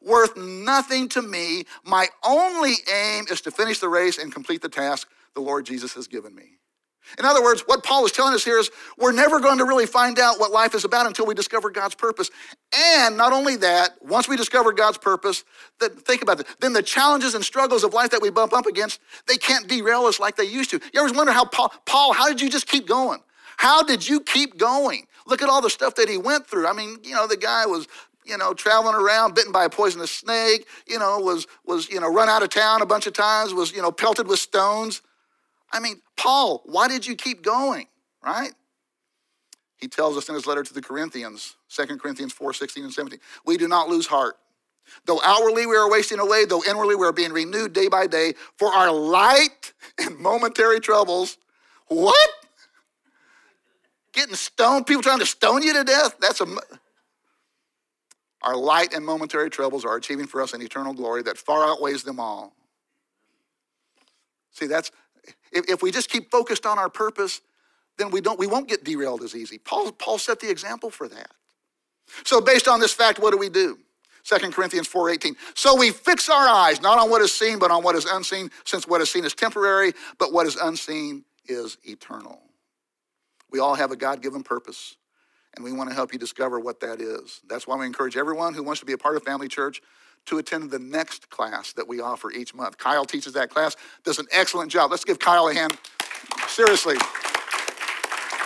Worth 0.00 0.36
nothing 0.36 1.08
to 1.10 1.22
me. 1.22 1.64
My 1.84 2.08
only 2.24 2.74
aim 2.92 3.26
is 3.30 3.40
to 3.42 3.50
finish 3.50 3.80
the 3.80 3.88
race 3.88 4.18
and 4.18 4.32
complete 4.32 4.62
the 4.62 4.68
task 4.68 5.08
the 5.34 5.40
Lord 5.40 5.66
Jesus 5.66 5.94
has 5.94 6.06
given 6.06 6.34
me. 6.34 6.58
In 7.18 7.24
other 7.24 7.42
words, 7.42 7.62
what 7.66 7.84
Paul 7.84 8.04
is 8.04 8.12
telling 8.12 8.34
us 8.34 8.44
here 8.44 8.58
is 8.58 8.70
we're 8.98 9.12
never 9.12 9.40
going 9.40 9.58
to 9.58 9.64
really 9.64 9.86
find 9.86 10.18
out 10.18 10.40
what 10.40 10.50
life 10.50 10.74
is 10.74 10.84
about 10.84 11.06
until 11.06 11.26
we 11.26 11.34
discover 11.34 11.70
God's 11.70 11.94
purpose. 11.94 12.30
And 12.74 13.16
not 13.16 13.32
only 13.32 13.56
that, 13.56 13.92
once 14.02 14.28
we 14.28 14.36
discover 14.36 14.72
God's 14.72 14.98
purpose, 14.98 15.44
then 15.80 15.90
think 15.90 16.22
about 16.22 16.40
it. 16.40 16.46
Then 16.60 16.72
the 16.72 16.82
challenges 16.82 17.34
and 17.34 17.44
struggles 17.44 17.84
of 17.84 17.94
life 17.94 18.10
that 18.10 18.22
we 18.22 18.30
bump 18.30 18.52
up 18.52 18.66
against, 18.66 19.00
they 19.26 19.36
can't 19.36 19.68
derail 19.68 20.06
us 20.06 20.18
like 20.18 20.36
they 20.36 20.44
used 20.44 20.70
to. 20.70 20.80
You 20.92 21.04
ever 21.04 21.12
wonder 21.14 21.32
how 21.32 21.44
Paul, 21.44 21.72
Paul, 21.86 22.12
how 22.12 22.28
did 22.28 22.40
you 22.40 22.50
just 22.50 22.66
keep 22.66 22.86
going? 22.86 23.20
How 23.56 23.82
did 23.82 24.08
you 24.08 24.20
keep 24.20 24.58
going? 24.58 25.06
Look 25.26 25.40
at 25.40 25.48
all 25.48 25.62
the 25.62 25.70
stuff 25.70 25.94
that 25.96 26.08
he 26.08 26.18
went 26.18 26.46
through. 26.46 26.66
I 26.66 26.72
mean, 26.72 26.98
you 27.02 27.14
know, 27.14 27.26
the 27.26 27.36
guy 27.36 27.66
was 27.66 27.86
you 28.24 28.38
know, 28.38 28.54
traveling 28.54 28.94
around, 28.94 29.34
bitten 29.34 29.52
by 29.52 29.64
a 29.64 29.70
poisonous 29.70 30.10
snake, 30.10 30.66
you 30.86 30.98
know, 30.98 31.18
was 31.18 31.46
was, 31.66 31.88
you 31.90 32.00
know, 32.00 32.08
run 32.08 32.28
out 32.28 32.42
of 32.42 32.48
town 32.48 32.80
a 32.82 32.86
bunch 32.86 33.06
of 33.06 33.12
times, 33.12 33.52
was, 33.52 33.72
you 33.72 33.82
know, 33.82 33.92
pelted 33.92 34.26
with 34.26 34.38
stones. 34.38 35.02
I 35.74 35.80
mean, 35.80 36.00
Paul, 36.16 36.62
why 36.66 36.86
did 36.86 37.04
you 37.04 37.16
keep 37.16 37.42
going? 37.42 37.88
Right? 38.24 38.52
He 39.76 39.88
tells 39.88 40.16
us 40.16 40.28
in 40.28 40.34
his 40.36 40.46
letter 40.46 40.62
to 40.62 40.72
the 40.72 40.80
Corinthians, 40.80 41.56
2 41.68 41.98
Corinthians 41.98 42.32
4 42.32 42.54
16 42.54 42.84
and 42.84 42.92
17, 42.92 43.18
we 43.44 43.56
do 43.56 43.66
not 43.68 43.88
lose 43.88 44.06
heart. 44.06 44.36
Though 45.04 45.20
outwardly 45.24 45.66
we 45.66 45.76
are 45.76 45.90
wasting 45.90 46.20
away, 46.20 46.44
though 46.44 46.62
inwardly 46.64 46.94
we 46.94 47.04
are 47.04 47.12
being 47.12 47.32
renewed 47.32 47.72
day 47.72 47.88
by 47.88 48.06
day, 48.06 48.34
for 48.56 48.68
our 48.68 48.92
light 48.92 49.72
and 49.98 50.16
momentary 50.18 50.78
troubles. 50.78 51.38
What? 51.88 52.30
Getting 54.12 54.36
stoned, 54.36 54.86
people 54.86 55.02
trying 55.02 55.18
to 55.18 55.26
stone 55.26 55.62
you 55.62 55.74
to 55.74 55.82
death? 55.82 56.16
That's 56.20 56.40
a. 56.40 56.46
Our 58.42 58.56
light 58.56 58.92
and 58.94 59.04
momentary 59.04 59.50
troubles 59.50 59.84
are 59.84 59.96
achieving 59.96 60.26
for 60.26 60.40
us 60.40 60.52
an 60.52 60.62
eternal 60.62 60.92
glory 60.92 61.22
that 61.22 61.36
far 61.36 61.66
outweighs 61.66 62.04
them 62.04 62.20
all. 62.20 62.54
See, 64.52 64.66
that's 64.66 64.90
if, 65.52 65.68
if 65.68 65.82
we 65.82 65.90
just 65.90 66.10
keep 66.10 66.30
focused 66.30 66.66
on 66.66 66.78
our 66.78 66.88
purpose, 66.88 67.40
then 67.96 68.10
we, 68.10 68.20
don't, 68.20 68.38
we 68.38 68.46
won't 68.46 68.68
get 68.68 68.84
derailed 68.84 69.22
as 69.22 69.34
easy. 69.34 69.58
Paul, 69.58 69.92
Paul 69.92 70.18
set 70.18 70.40
the 70.40 70.50
example 70.50 70.90
for 70.90 71.08
that. 71.08 71.30
So 72.24 72.40
based 72.40 72.68
on 72.68 72.80
this 72.80 72.92
fact, 72.92 73.18
what 73.18 73.30
do 73.30 73.38
we 73.38 73.48
do? 73.48 73.78
2 74.24 74.50
Corinthians 74.50 74.88
4:18. 74.88 75.36
So 75.54 75.76
we 75.76 75.90
fix 75.90 76.28
our 76.28 76.48
eyes 76.48 76.80
not 76.80 76.98
on 76.98 77.10
what 77.10 77.20
is 77.20 77.32
seen, 77.32 77.58
but 77.58 77.70
on 77.70 77.82
what 77.82 77.94
is 77.94 78.06
unseen, 78.06 78.50
since 78.64 78.88
what 78.88 79.00
is 79.00 79.10
seen 79.10 79.24
is 79.24 79.34
temporary, 79.34 79.92
but 80.18 80.32
what 80.32 80.46
is 80.46 80.56
unseen 80.56 81.24
is 81.46 81.76
eternal. 81.84 82.40
We 83.50 83.60
all 83.60 83.74
have 83.74 83.90
a 83.90 83.96
God-given 83.96 84.42
purpose, 84.42 84.96
and 85.54 85.64
we 85.64 85.72
want 85.72 85.90
to 85.90 85.94
help 85.94 86.12
you 86.12 86.18
discover 86.18 86.58
what 86.58 86.80
that 86.80 87.00
is. 87.00 87.40
That's 87.48 87.66
why 87.66 87.76
we 87.76 87.84
encourage 87.84 88.16
everyone 88.16 88.54
who 88.54 88.62
wants 88.62 88.80
to 88.80 88.86
be 88.86 88.94
a 88.94 88.98
part 88.98 89.16
of 89.16 89.22
Family 89.22 89.48
Church 89.48 89.82
to 90.26 90.38
attend 90.38 90.70
the 90.70 90.78
next 90.78 91.30
class 91.30 91.72
that 91.74 91.86
we 91.86 92.00
offer 92.00 92.30
each 92.30 92.54
month. 92.54 92.78
Kyle 92.78 93.04
teaches 93.04 93.32
that 93.34 93.50
class, 93.50 93.76
does 94.04 94.18
an 94.18 94.26
excellent 94.30 94.70
job. 94.70 94.90
Let's 94.90 95.04
give 95.04 95.18
Kyle 95.18 95.48
a 95.48 95.54
hand. 95.54 95.76
Seriously, 96.48 96.96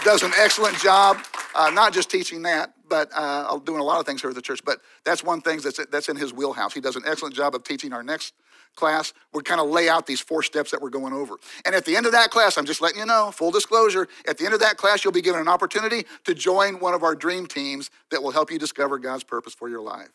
does 0.05 0.23
an 0.23 0.33
excellent 0.39 0.77
job, 0.79 1.19
uh, 1.55 1.71
not 1.71 1.93
just 1.93 2.11
teaching 2.11 2.43
that, 2.43 2.73
but 2.89 3.11
uh, 3.15 3.59
doing 3.59 3.81
a 3.81 3.85
lot 3.85 4.01
of 4.01 4.07
things 4.07 4.21
here 4.21 4.31
at 4.31 4.37
the 4.37 4.43
church. 4.43 4.61
But 4.65 4.81
that's 5.05 5.23
one 5.23 5.41
thing 5.41 5.59
that's, 5.59 5.81
that's 5.91 6.09
in 6.09 6.17
his 6.17 6.33
wheelhouse. 6.33 6.73
He 6.73 6.81
does 6.81 6.97
an 6.97 7.03
excellent 7.07 7.35
job 7.35 7.55
of 7.55 7.65
teaching 7.65 7.93
our 7.93 8.03
next 8.03 8.35
class. 8.75 9.13
We 9.33 9.43
kind 9.43 9.61
of 9.61 9.69
lay 9.69 9.89
out 9.89 10.07
these 10.07 10.21
four 10.21 10.43
steps 10.43 10.71
that 10.71 10.81
we're 10.81 10.91
going 10.91 11.13
over. 11.13 11.37
And 11.67 11.75
at 11.75 11.85
the 11.85 11.97
end 11.97 12.07
of 12.07 12.13
that 12.13 12.31
class, 12.31 12.57
I'm 12.57 12.65
just 12.65 12.81
letting 12.81 13.01
you 13.01 13.07
know, 13.07 13.31
full 13.33 13.51
disclosure, 13.51 14.09
at 14.27 14.39
the 14.39 14.45
end 14.45 14.55
of 14.55 14.61
that 14.61 14.77
class, 14.77 15.05
you'll 15.05 15.13
be 15.13 15.23
given 15.23 15.41
an 15.41 15.49
opportunity 15.49 16.05
to 16.25 16.35
join 16.35 16.79
one 16.79 16.95
of 16.95 17.03
our 17.03 17.15
dream 17.15 17.47
teams 17.47 17.91
that 18.11 18.23
will 18.23 18.31
help 18.31 18.51
you 18.51 18.59
discover 18.59 18.99
God's 18.99 19.25
purpose 19.25 19.55
for 19.55 19.69
your 19.69 19.81
life. 19.81 20.09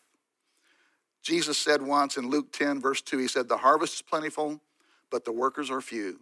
Jesus 1.24 1.56
said 1.56 1.80
once 1.80 2.18
in 2.18 2.28
Luke 2.28 2.52
10, 2.52 2.82
verse 2.82 3.00
2, 3.00 3.16
he 3.16 3.28
said, 3.28 3.48
The 3.48 3.56
harvest 3.56 3.94
is 3.94 4.02
plentiful, 4.02 4.60
but 5.10 5.24
the 5.24 5.32
workers 5.32 5.70
are 5.70 5.80
few. 5.80 6.20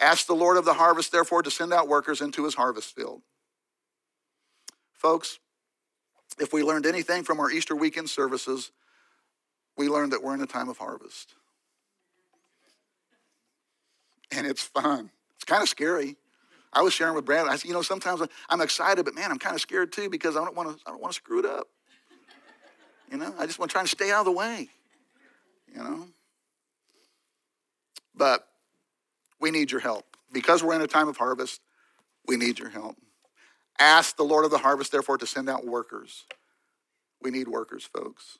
Ask 0.00 0.26
the 0.26 0.34
Lord 0.34 0.56
of 0.56 0.64
the 0.64 0.74
harvest, 0.74 1.12
therefore, 1.12 1.42
to 1.42 1.50
send 1.50 1.72
out 1.72 1.86
workers 1.86 2.20
into 2.20 2.44
his 2.44 2.54
harvest 2.54 2.94
field. 2.94 3.22
Folks, 4.94 5.38
if 6.40 6.52
we 6.52 6.64
learned 6.64 6.86
anything 6.86 7.22
from 7.22 7.38
our 7.38 7.50
Easter 7.52 7.76
weekend 7.76 8.10
services, 8.10 8.72
we 9.76 9.88
learned 9.88 10.12
that 10.12 10.24
we're 10.24 10.34
in 10.34 10.40
a 10.40 10.46
time 10.46 10.68
of 10.68 10.76
harvest. 10.76 11.34
And 14.32 14.44
it's 14.44 14.62
fun. 14.62 15.10
It's 15.36 15.44
kind 15.44 15.62
of 15.62 15.68
scary. 15.68 16.16
I 16.72 16.82
was 16.82 16.92
sharing 16.92 17.14
with 17.14 17.26
Brad. 17.26 17.46
I 17.46 17.56
said, 17.56 17.68
you 17.68 17.74
know, 17.74 17.82
sometimes 17.82 18.22
I'm 18.48 18.60
excited, 18.60 19.04
but 19.04 19.14
man, 19.14 19.30
I'm 19.30 19.38
kind 19.38 19.54
of 19.54 19.60
scared 19.60 19.92
too 19.92 20.08
because 20.10 20.36
I 20.36 20.44
don't 20.44 20.56
want 20.56 20.70
to. 20.70 20.82
I 20.86 20.90
don't 20.90 21.02
want 21.02 21.12
to 21.12 21.16
screw 21.16 21.38
it 21.38 21.44
up. 21.44 21.68
You 23.12 23.18
know, 23.18 23.34
I 23.38 23.44
just 23.44 23.58
want 23.58 23.70
to 23.70 23.72
try 23.74 23.82
and 23.82 23.90
stay 23.90 24.10
out 24.10 24.20
of 24.20 24.24
the 24.24 24.32
way. 24.32 24.70
You 25.68 25.82
know, 25.82 26.06
but 28.14 28.46
we 29.38 29.50
need 29.50 29.70
your 29.70 29.80
help 29.80 30.04
because 30.32 30.62
we're 30.62 30.74
in 30.74 30.80
a 30.80 30.86
time 30.86 31.08
of 31.08 31.18
harvest. 31.18 31.60
We 32.26 32.36
need 32.36 32.58
your 32.58 32.70
help. 32.70 32.96
Ask 33.78 34.16
the 34.16 34.22
Lord 34.22 34.44
of 34.44 34.50
the 34.50 34.58
harvest, 34.58 34.92
therefore, 34.92 35.18
to 35.18 35.26
send 35.26 35.48
out 35.48 35.66
workers. 35.66 36.24
We 37.20 37.30
need 37.30 37.48
workers, 37.48 37.84
folks. 37.84 38.38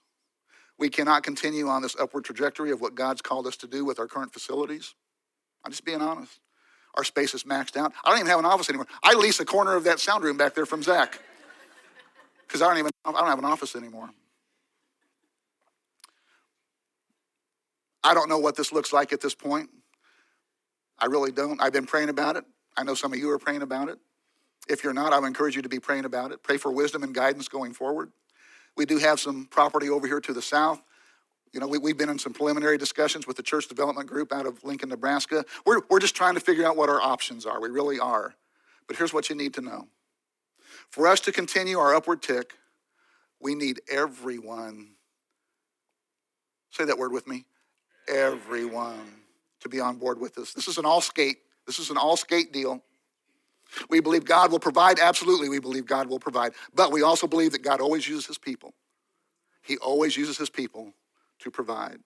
We 0.78 0.88
cannot 0.88 1.22
continue 1.22 1.68
on 1.68 1.82
this 1.82 1.96
upward 1.98 2.24
trajectory 2.24 2.70
of 2.70 2.80
what 2.80 2.94
God's 2.94 3.22
called 3.22 3.46
us 3.46 3.56
to 3.58 3.66
do 3.66 3.84
with 3.84 3.98
our 3.98 4.06
current 4.06 4.32
facilities. 4.32 4.94
I'm 5.64 5.70
just 5.70 5.84
being 5.84 6.00
honest. 6.00 6.38
Our 6.94 7.04
space 7.04 7.34
is 7.34 7.44
maxed 7.44 7.76
out. 7.76 7.92
I 8.04 8.10
don't 8.10 8.18
even 8.18 8.30
have 8.30 8.38
an 8.38 8.46
office 8.46 8.68
anymore. 8.68 8.86
I 9.02 9.14
lease 9.14 9.40
a 9.40 9.44
corner 9.44 9.74
of 9.74 9.84
that 9.84 10.00
sound 10.00 10.24
room 10.24 10.36
back 10.36 10.54
there 10.54 10.66
from 10.66 10.82
Zach 10.82 11.18
because 12.46 12.62
I 12.62 12.68
don't 12.68 12.78
even 12.78 12.90
I 13.04 13.12
don't 13.12 13.26
have 13.26 13.38
an 13.38 13.44
office 13.44 13.74
anymore. 13.76 14.10
I 18.04 18.14
don't 18.14 18.28
know 18.28 18.38
what 18.38 18.56
this 18.56 18.72
looks 18.72 18.92
like 18.92 19.12
at 19.12 19.20
this 19.20 19.34
point. 19.34 19.70
I 20.98 21.06
really 21.06 21.32
don't. 21.32 21.60
I've 21.60 21.72
been 21.72 21.86
praying 21.86 22.08
about 22.08 22.36
it. 22.36 22.44
I 22.76 22.84
know 22.84 22.94
some 22.94 23.12
of 23.12 23.18
you 23.18 23.30
are 23.30 23.38
praying 23.38 23.62
about 23.62 23.88
it. 23.88 23.98
If 24.68 24.84
you're 24.84 24.92
not, 24.92 25.12
I 25.12 25.18
would 25.18 25.26
encourage 25.26 25.56
you 25.56 25.62
to 25.62 25.68
be 25.68 25.80
praying 25.80 26.04
about 26.04 26.32
it. 26.32 26.42
Pray 26.42 26.56
for 26.56 26.70
wisdom 26.72 27.02
and 27.02 27.14
guidance 27.14 27.48
going 27.48 27.72
forward. 27.72 28.12
We 28.76 28.86
do 28.86 28.98
have 28.98 29.20
some 29.20 29.46
property 29.46 29.88
over 29.88 30.06
here 30.06 30.20
to 30.20 30.32
the 30.32 30.42
south. 30.42 30.80
You 31.52 31.60
know, 31.60 31.66
we, 31.66 31.78
we've 31.78 31.98
been 31.98 32.08
in 32.08 32.18
some 32.18 32.32
preliminary 32.32 32.78
discussions 32.78 33.26
with 33.26 33.36
the 33.36 33.42
church 33.42 33.68
development 33.68 34.08
group 34.08 34.32
out 34.32 34.46
of 34.46 34.64
Lincoln, 34.64 34.88
Nebraska. 34.88 35.44
We're, 35.66 35.80
we're 35.90 36.00
just 36.00 36.14
trying 36.14 36.34
to 36.34 36.40
figure 36.40 36.64
out 36.64 36.76
what 36.76 36.88
our 36.88 37.00
options 37.00 37.44
are. 37.44 37.60
We 37.60 37.68
really 37.68 37.98
are. 37.98 38.34
But 38.86 38.96
here's 38.96 39.12
what 39.12 39.28
you 39.28 39.36
need 39.36 39.54
to 39.54 39.60
know 39.60 39.88
for 40.90 41.06
us 41.06 41.20
to 41.20 41.32
continue 41.32 41.78
our 41.78 41.94
upward 41.94 42.22
tick, 42.22 42.54
we 43.40 43.54
need 43.54 43.80
everyone. 43.90 44.90
Say 46.70 46.84
that 46.84 46.98
word 46.98 47.12
with 47.12 47.26
me. 47.26 47.44
Everyone 48.12 49.10
to 49.60 49.68
be 49.68 49.80
on 49.80 49.96
board 49.96 50.20
with 50.20 50.38
us. 50.38 50.52
This 50.52 50.68
is 50.68 50.78
an 50.78 50.84
all 50.84 51.00
skate. 51.00 51.38
This 51.66 51.78
is 51.78 51.90
an 51.90 51.96
all 51.96 52.16
skate 52.16 52.52
deal. 52.52 52.82
We 53.88 54.00
believe 54.00 54.24
God 54.24 54.50
will 54.52 54.58
provide. 54.58 54.98
Absolutely, 54.98 55.48
we 55.48 55.58
believe 55.58 55.86
God 55.86 56.08
will 56.08 56.18
provide. 56.18 56.52
But 56.74 56.92
we 56.92 57.02
also 57.02 57.26
believe 57.26 57.52
that 57.52 57.62
God 57.62 57.80
always 57.80 58.06
uses 58.06 58.26
his 58.26 58.38
people. 58.38 58.74
He 59.62 59.78
always 59.78 60.16
uses 60.16 60.36
his 60.36 60.50
people 60.50 60.92
to 61.38 61.50
provide. 61.50 61.98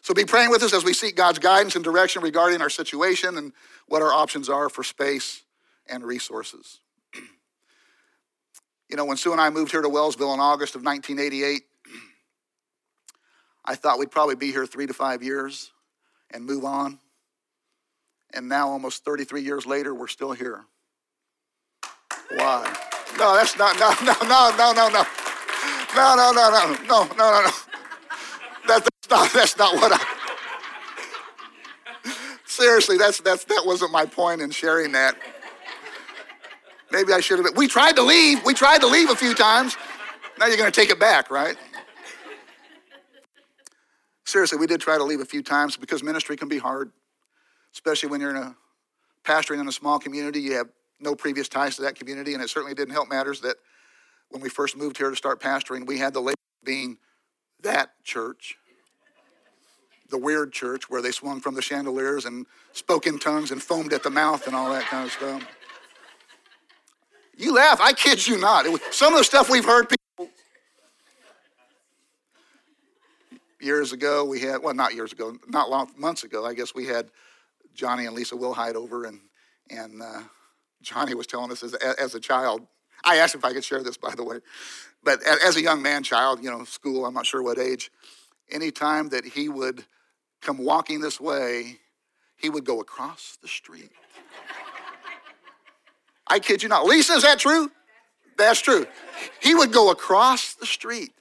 So 0.00 0.12
be 0.12 0.24
praying 0.24 0.50
with 0.50 0.64
us 0.64 0.74
as 0.74 0.84
we 0.84 0.92
seek 0.92 1.14
God's 1.14 1.38
guidance 1.38 1.76
and 1.76 1.84
direction 1.84 2.22
regarding 2.22 2.60
our 2.60 2.70
situation 2.70 3.38
and 3.38 3.52
what 3.86 4.02
our 4.02 4.12
options 4.12 4.48
are 4.48 4.68
for 4.68 4.82
space 4.82 5.42
and 5.86 6.02
resources. 6.02 6.80
you 8.88 8.96
know, 8.96 9.04
when 9.04 9.16
Sue 9.16 9.30
and 9.30 9.40
I 9.40 9.50
moved 9.50 9.70
here 9.70 9.82
to 9.82 9.88
Wellsville 9.88 10.34
in 10.34 10.40
August 10.40 10.74
of 10.74 10.82
1988, 10.82 11.62
I 13.64 13.74
thought 13.74 13.98
we'd 13.98 14.10
probably 14.10 14.34
be 14.34 14.50
here 14.50 14.66
three 14.66 14.86
to 14.86 14.94
five 14.94 15.22
years 15.22 15.70
and 16.30 16.44
move 16.44 16.64
on. 16.64 16.98
And 18.34 18.48
now, 18.48 18.68
almost 18.68 19.04
33 19.04 19.42
years 19.42 19.66
later, 19.66 19.94
we're 19.94 20.08
still 20.08 20.32
here. 20.32 20.64
Why? 22.30 22.76
No, 23.18 23.34
that's 23.34 23.58
not, 23.58 23.78
no, 23.78 23.90
no, 24.04 24.14
no, 24.22 24.56
no, 24.56 24.72
no, 24.72 24.88
no. 24.88 25.04
No, 25.94 26.14
no, 26.16 26.32
no, 26.32 26.50
no, 26.50 26.76
no, 26.88 27.04
no, 27.04 27.14
no, 27.14 27.42
no. 27.42 27.50
That, 28.66 28.82
that's 28.84 29.10
not, 29.10 29.32
that's 29.32 29.58
not 29.58 29.74
what 29.74 29.92
I. 29.92 30.00
Seriously, 32.46 32.96
that's, 32.96 33.20
that's, 33.20 33.44
that 33.44 33.62
wasn't 33.66 33.92
my 33.92 34.06
point 34.06 34.40
in 34.40 34.50
sharing 34.50 34.92
that. 34.92 35.16
Maybe 36.90 37.12
I 37.12 37.20
should 37.20 37.38
have. 37.38 37.56
We 37.56 37.66
tried 37.66 37.96
to 37.96 38.02
leave. 38.02 38.44
We 38.44 38.54
tried 38.54 38.80
to 38.80 38.86
leave 38.86 39.10
a 39.10 39.16
few 39.16 39.34
times. 39.34 39.76
Now 40.38 40.46
you're 40.46 40.56
going 40.56 40.70
to 40.70 40.80
take 40.80 40.90
it 40.90 41.00
back, 41.00 41.30
right? 41.30 41.56
Seriously, 44.32 44.56
we 44.56 44.66
did 44.66 44.80
try 44.80 44.96
to 44.96 45.04
leave 45.04 45.20
a 45.20 45.26
few 45.26 45.42
times 45.42 45.76
because 45.76 46.02
ministry 46.02 46.38
can 46.38 46.48
be 46.48 46.56
hard, 46.56 46.90
especially 47.74 48.08
when 48.08 48.18
you're 48.18 48.30
in 48.30 48.36
a 48.36 48.56
pastoring 49.24 49.60
in 49.60 49.68
a 49.68 49.72
small 49.72 49.98
community. 49.98 50.40
You 50.40 50.54
have 50.54 50.68
no 50.98 51.14
previous 51.14 51.50
ties 51.50 51.76
to 51.76 51.82
that 51.82 51.96
community, 51.96 52.32
and 52.32 52.42
it 52.42 52.48
certainly 52.48 52.72
didn't 52.72 52.94
help 52.94 53.10
matters 53.10 53.42
that 53.42 53.56
when 54.30 54.40
we 54.40 54.48
first 54.48 54.74
moved 54.74 54.96
here 54.96 55.10
to 55.10 55.16
start 55.16 55.38
pastoring, 55.38 55.86
we 55.86 55.98
had 55.98 56.14
the 56.14 56.20
label 56.20 56.40
being 56.64 56.96
that 57.60 57.90
church, 58.04 58.56
the 60.08 60.16
weird 60.16 60.50
church 60.50 60.88
where 60.88 61.02
they 61.02 61.12
swung 61.12 61.38
from 61.38 61.54
the 61.54 61.60
chandeliers 61.60 62.24
and 62.24 62.46
spoke 62.72 63.06
in 63.06 63.18
tongues 63.18 63.50
and 63.50 63.62
foamed 63.62 63.92
at 63.92 64.02
the 64.02 64.08
mouth 64.08 64.46
and 64.46 64.56
all 64.56 64.70
that 64.70 64.84
kind 64.84 65.04
of 65.04 65.12
stuff. 65.12 65.46
You 67.36 67.52
laugh, 67.52 67.82
I 67.82 67.92
kid 67.92 68.26
you 68.26 68.38
not. 68.38 68.64
Was, 68.64 68.80
some 68.92 69.12
of 69.12 69.18
the 69.18 69.24
stuff 69.24 69.50
we've 69.50 69.66
heard 69.66 69.90
people 69.90 70.01
years 73.62 73.92
ago, 73.92 74.24
we 74.24 74.40
had, 74.40 74.62
well, 74.62 74.74
not 74.74 74.94
years 74.94 75.12
ago, 75.12 75.36
not 75.48 75.70
long, 75.70 75.90
months 75.96 76.24
ago, 76.24 76.44
I 76.44 76.54
guess 76.54 76.74
we 76.74 76.86
had 76.86 77.10
Johnny 77.74 78.06
and 78.06 78.14
Lisa 78.14 78.34
Wilhite 78.34 78.74
over, 78.74 79.04
and, 79.04 79.20
and 79.70 80.02
uh, 80.02 80.22
Johnny 80.82 81.14
was 81.14 81.26
telling 81.26 81.50
us 81.52 81.62
as, 81.62 81.74
as 81.74 82.14
a 82.14 82.20
child, 82.20 82.66
I 83.04 83.16
asked 83.16 83.34
if 83.34 83.44
I 83.44 83.52
could 83.52 83.64
share 83.64 83.82
this, 83.82 83.96
by 83.96 84.14
the 84.14 84.24
way, 84.24 84.38
but 85.02 85.20
as 85.22 85.56
a 85.56 85.62
young 85.62 85.82
man 85.82 86.02
child, 86.02 86.42
you 86.42 86.50
know, 86.50 86.64
school, 86.64 87.06
I'm 87.06 87.14
not 87.14 87.26
sure 87.26 87.42
what 87.42 87.58
age, 87.58 87.90
anytime 88.50 89.08
that 89.10 89.24
he 89.24 89.48
would 89.48 89.84
come 90.40 90.58
walking 90.58 91.00
this 91.00 91.20
way, 91.20 91.78
he 92.36 92.50
would 92.50 92.64
go 92.64 92.80
across 92.80 93.38
the 93.40 93.48
street. 93.48 93.90
I 96.26 96.38
kid 96.38 96.62
you 96.62 96.68
not. 96.68 96.86
Lisa, 96.86 97.14
is 97.14 97.22
that 97.22 97.38
true? 97.38 97.70
That's 98.38 98.60
true. 98.60 98.86
He 99.40 99.54
would 99.54 99.72
go 99.72 99.90
across 99.90 100.54
the 100.54 100.66
street 100.66 101.12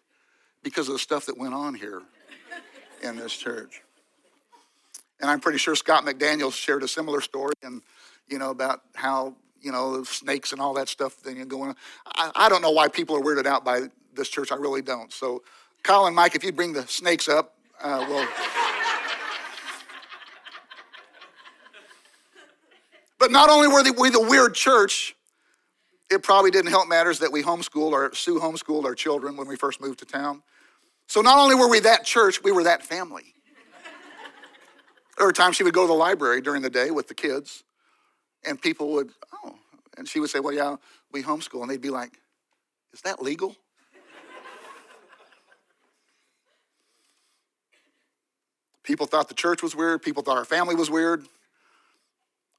because 0.64 0.88
of 0.88 0.94
the 0.94 1.00
stuff 1.00 1.26
that 1.26 1.38
went 1.38 1.54
on 1.54 1.74
here 1.74 2.02
in 3.02 3.16
this 3.16 3.34
church. 3.34 3.82
And 5.20 5.30
I'm 5.30 5.40
pretty 5.40 5.60
sure 5.60 5.76
Scott 5.76 6.04
McDaniel 6.06 6.52
shared 6.52 6.84
a 6.84 6.88
similar 6.88 7.22
story 7.22 7.54
and 7.64 7.82
you 8.28 8.40
know 8.40 8.50
about 8.50 8.82
how 8.96 9.36
you 9.62 9.72
know 9.72 10.04
snakes 10.04 10.52
and 10.52 10.60
all 10.62 10.74
that 10.74 10.90
stuff 10.90 11.14
thing 11.14 11.48
going 11.48 11.70
on. 11.70 11.76
I, 12.08 12.32
I 12.36 12.50
don't 12.50 12.62
know 12.62 12.72
why 12.72 12.88
people 12.88 13.16
are 13.16 13.22
weirded 13.22 13.46
out 13.46 13.64
by 13.64 13.84
this 14.14 14.30
church. 14.30 14.52
I 14.52 14.56
really 14.56 14.82
don't. 14.82 15.14
So, 15.14 15.44
and 15.88 16.16
Mike, 16.16 16.36
if 16.36 16.44
you 16.44 16.52
bring 16.52 16.74
the 16.74 16.88
snakes 16.88 17.30
up, 17.30 17.56
uh, 17.82 18.06
we'll. 18.08 18.28
but 23.20 23.32
not 23.32 23.50
only 23.50 23.68
were 23.68 23.84
we 24.00 24.10
the 24.10 24.22
weird 24.22 24.56
church, 24.56 25.16
it 26.10 26.24
probably 26.24 26.52
didn't 26.52 26.72
help 26.72 26.90
matters 26.90 27.20
that 27.20 27.32
we 27.32 27.44
homeschooled 27.44 27.92
or 27.92 28.14
Sue 28.14 28.40
homeschooled 28.40 28.86
our 28.86 28.96
children 28.96 29.38
when 29.38 29.48
we 29.48 29.56
first 29.56 29.80
moved 29.80 30.00
to 30.00 30.06
town. 30.06 30.42
So 31.12 31.20
not 31.20 31.38
only 31.40 31.56
were 31.56 31.68
we 31.68 31.82
that 31.82 32.06
church, 32.06 32.42
we 32.42 32.54
were 32.54 32.64
that 32.64 32.84
family. 32.84 33.34
there 35.18 35.28
were 35.28 35.34
times 35.34 35.58
she 35.58 35.64
would 35.64 35.74
go 35.74 35.82
to 35.82 35.88
the 35.88 35.94
library 35.94 36.40
during 36.40 36.62
the 36.62 36.70
day 36.70 36.90
with 36.90 37.10
the 37.10 37.14
kids, 37.14 37.66
and 38.46 38.62
people 38.62 38.94
would, 38.94 39.10
oh, 39.44 39.56
and 39.98 40.08
she 40.08 40.22
would 40.22 40.30
say, 40.30 40.40
well, 40.40 40.54
yeah, 40.54 40.78
we 41.12 41.22
homeschool. 41.22 41.64
And 41.64 41.70
they'd 41.70 41.82
be 41.82 41.90
like, 41.90 42.14
is 42.94 43.02
that 43.02 43.22
legal? 43.22 43.58
People 48.84 49.06
thought 49.06 49.28
the 49.28 49.34
church 49.34 49.62
was 49.62 49.76
weird. 49.76 50.02
People 50.02 50.24
thought 50.24 50.38
our 50.38 50.46
family 50.46 50.76
was 50.76 50.90
weird, 50.90 51.26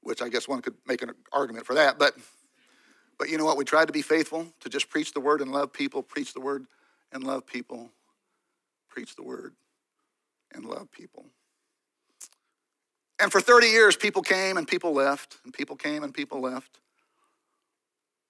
which 0.03 0.21
I 0.21 0.29
guess 0.29 0.47
one 0.47 0.61
could 0.61 0.75
make 0.85 1.01
an 1.01 1.09
argument 1.31 1.65
for 1.65 1.73
that. 1.73 1.97
But, 1.97 2.13
but 3.17 3.29
you 3.29 3.39
know 3.39 3.45
what? 3.45 3.57
We 3.57 3.65
tried 3.65 3.87
to 3.87 3.93
be 3.93 4.03
faithful 4.03 4.45
to 4.59 4.69
just 4.69 4.91
preach 4.91 5.11
the 5.11 5.21
word 5.21 5.41
and 5.41 5.51
love 5.51 5.73
people, 5.73 6.03
preach 6.03 6.35
the 6.35 6.39
word 6.39 6.67
and 7.11 7.23
love 7.23 7.47
people 7.47 7.89
preach 8.93 9.15
the 9.15 9.23
word, 9.23 9.55
and 10.53 10.65
love 10.65 10.91
people. 10.91 11.25
And 13.19 13.31
for 13.31 13.41
30 13.41 13.67
years, 13.67 13.95
people 13.95 14.21
came 14.21 14.55
and 14.55 14.67
people 14.67 14.93
left, 14.93 15.37
and 15.43 15.51
people 15.51 15.75
came 15.75 16.03
and 16.03 16.13
people 16.13 16.41
left. 16.41 16.79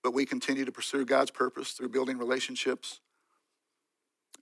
But 0.04 0.14
we 0.14 0.26
continue 0.26 0.64
to 0.64 0.72
pursue 0.72 1.04
God's 1.04 1.32
purpose 1.32 1.72
through 1.72 1.90
building 1.90 2.18
relationships, 2.18 3.02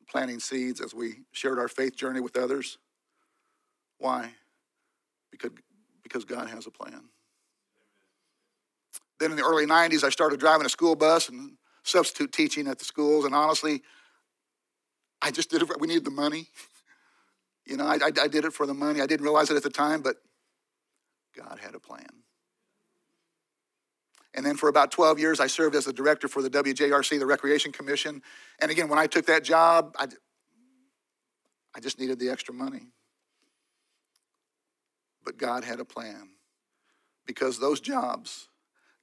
planting 0.07 0.39
seeds 0.39 0.79
as 0.79 0.93
we 0.93 1.21
shared 1.31 1.57
our 1.57 1.67
faith 1.67 1.95
journey 1.95 2.19
with 2.19 2.37
others. 2.37 2.77
Why? 3.97 4.31
Because, 5.31 5.51
because 6.03 6.23
God 6.23 6.49
has 6.49 6.67
a 6.67 6.71
plan. 6.71 7.05
Then 9.19 9.31
in 9.31 9.37
the 9.37 9.43
early 9.43 9.65
90s, 9.65 10.03
I 10.03 10.09
started 10.09 10.39
driving 10.39 10.67
a 10.67 10.69
school 10.69 10.95
bus 10.95 11.29
and 11.29 11.53
substitute 11.83 12.31
teaching 12.31 12.67
at 12.67 12.77
the 12.77 12.85
schools. 12.85 13.25
And 13.25 13.33
honestly, 13.33 13.81
I 15.21 15.31
just 15.31 15.49
did 15.49 15.61
it. 15.61 15.67
For, 15.67 15.75
we 15.79 15.87
needed 15.87 16.05
the 16.05 16.11
money. 16.11 16.47
You 17.63 17.77
know, 17.77 17.85
I, 17.85 17.93
I, 17.93 18.11
I 18.23 18.27
did 18.27 18.43
it 18.43 18.53
for 18.53 18.65
the 18.65 18.73
money. 18.73 19.01
I 19.01 19.05
didn't 19.05 19.23
realize 19.23 19.51
it 19.51 19.55
at 19.55 19.61
the 19.61 19.69
time, 19.69 20.01
but 20.01 20.15
God 21.37 21.59
had 21.61 21.75
a 21.75 21.79
plan. 21.79 22.07
And 24.33 24.45
then 24.45 24.55
for 24.55 24.69
about 24.69 24.91
12 24.91 25.19
years, 25.19 25.39
I 25.39 25.47
served 25.47 25.75
as 25.75 25.85
the 25.85 25.93
director 25.93 26.27
for 26.27 26.41
the 26.41 26.49
WJRC, 26.49 27.19
the 27.19 27.25
Recreation 27.25 27.71
Commission. 27.71 28.21
And 28.59 28.71
again, 28.71 28.89
when 28.89 28.97
I 28.97 29.07
took 29.07 29.25
that 29.27 29.43
job, 29.43 29.95
I, 29.99 30.07
I 31.75 31.79
just 31.79 31.99
needed 31.99 32.19
the 32.19 32.29
extra 32.29 32.53
money. 32.53 32.87
But 35.23 35.37
God 35.37 35.63
had 35.63 35.79
a 35.79 35.85
plan 35.85 36.29
because 37.25 37.59
those 37.59 37.79
jobs 37.79 38.47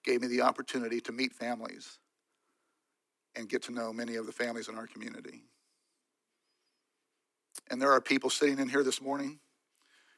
gave 0.04 0.22
me 0.22 0.28
the 0.28 0.40
opportunity 0.40 1.00
to 1.02 1.12
meet 1.12 1.33
families 1.33 1.98
and 3.37 3.48
get 3.48 3.62
to 3.62 3.72
know 3.72 3.92
many 3.92 4.16
of 4.16 4.26
the 4.26 4.33
families 4.33 4.68
in 4.68 4.76
our 4.76 4.87
community. 4.87 5.42
And 7.70 7.81
there 7.81 7.92
are 7.92 8.00
people 8.00 8.31
sitting 8.31 8.59
in 8.59 8.68
here 8.68 8.83
this 8.83 9.00
morning, 9.00 9.38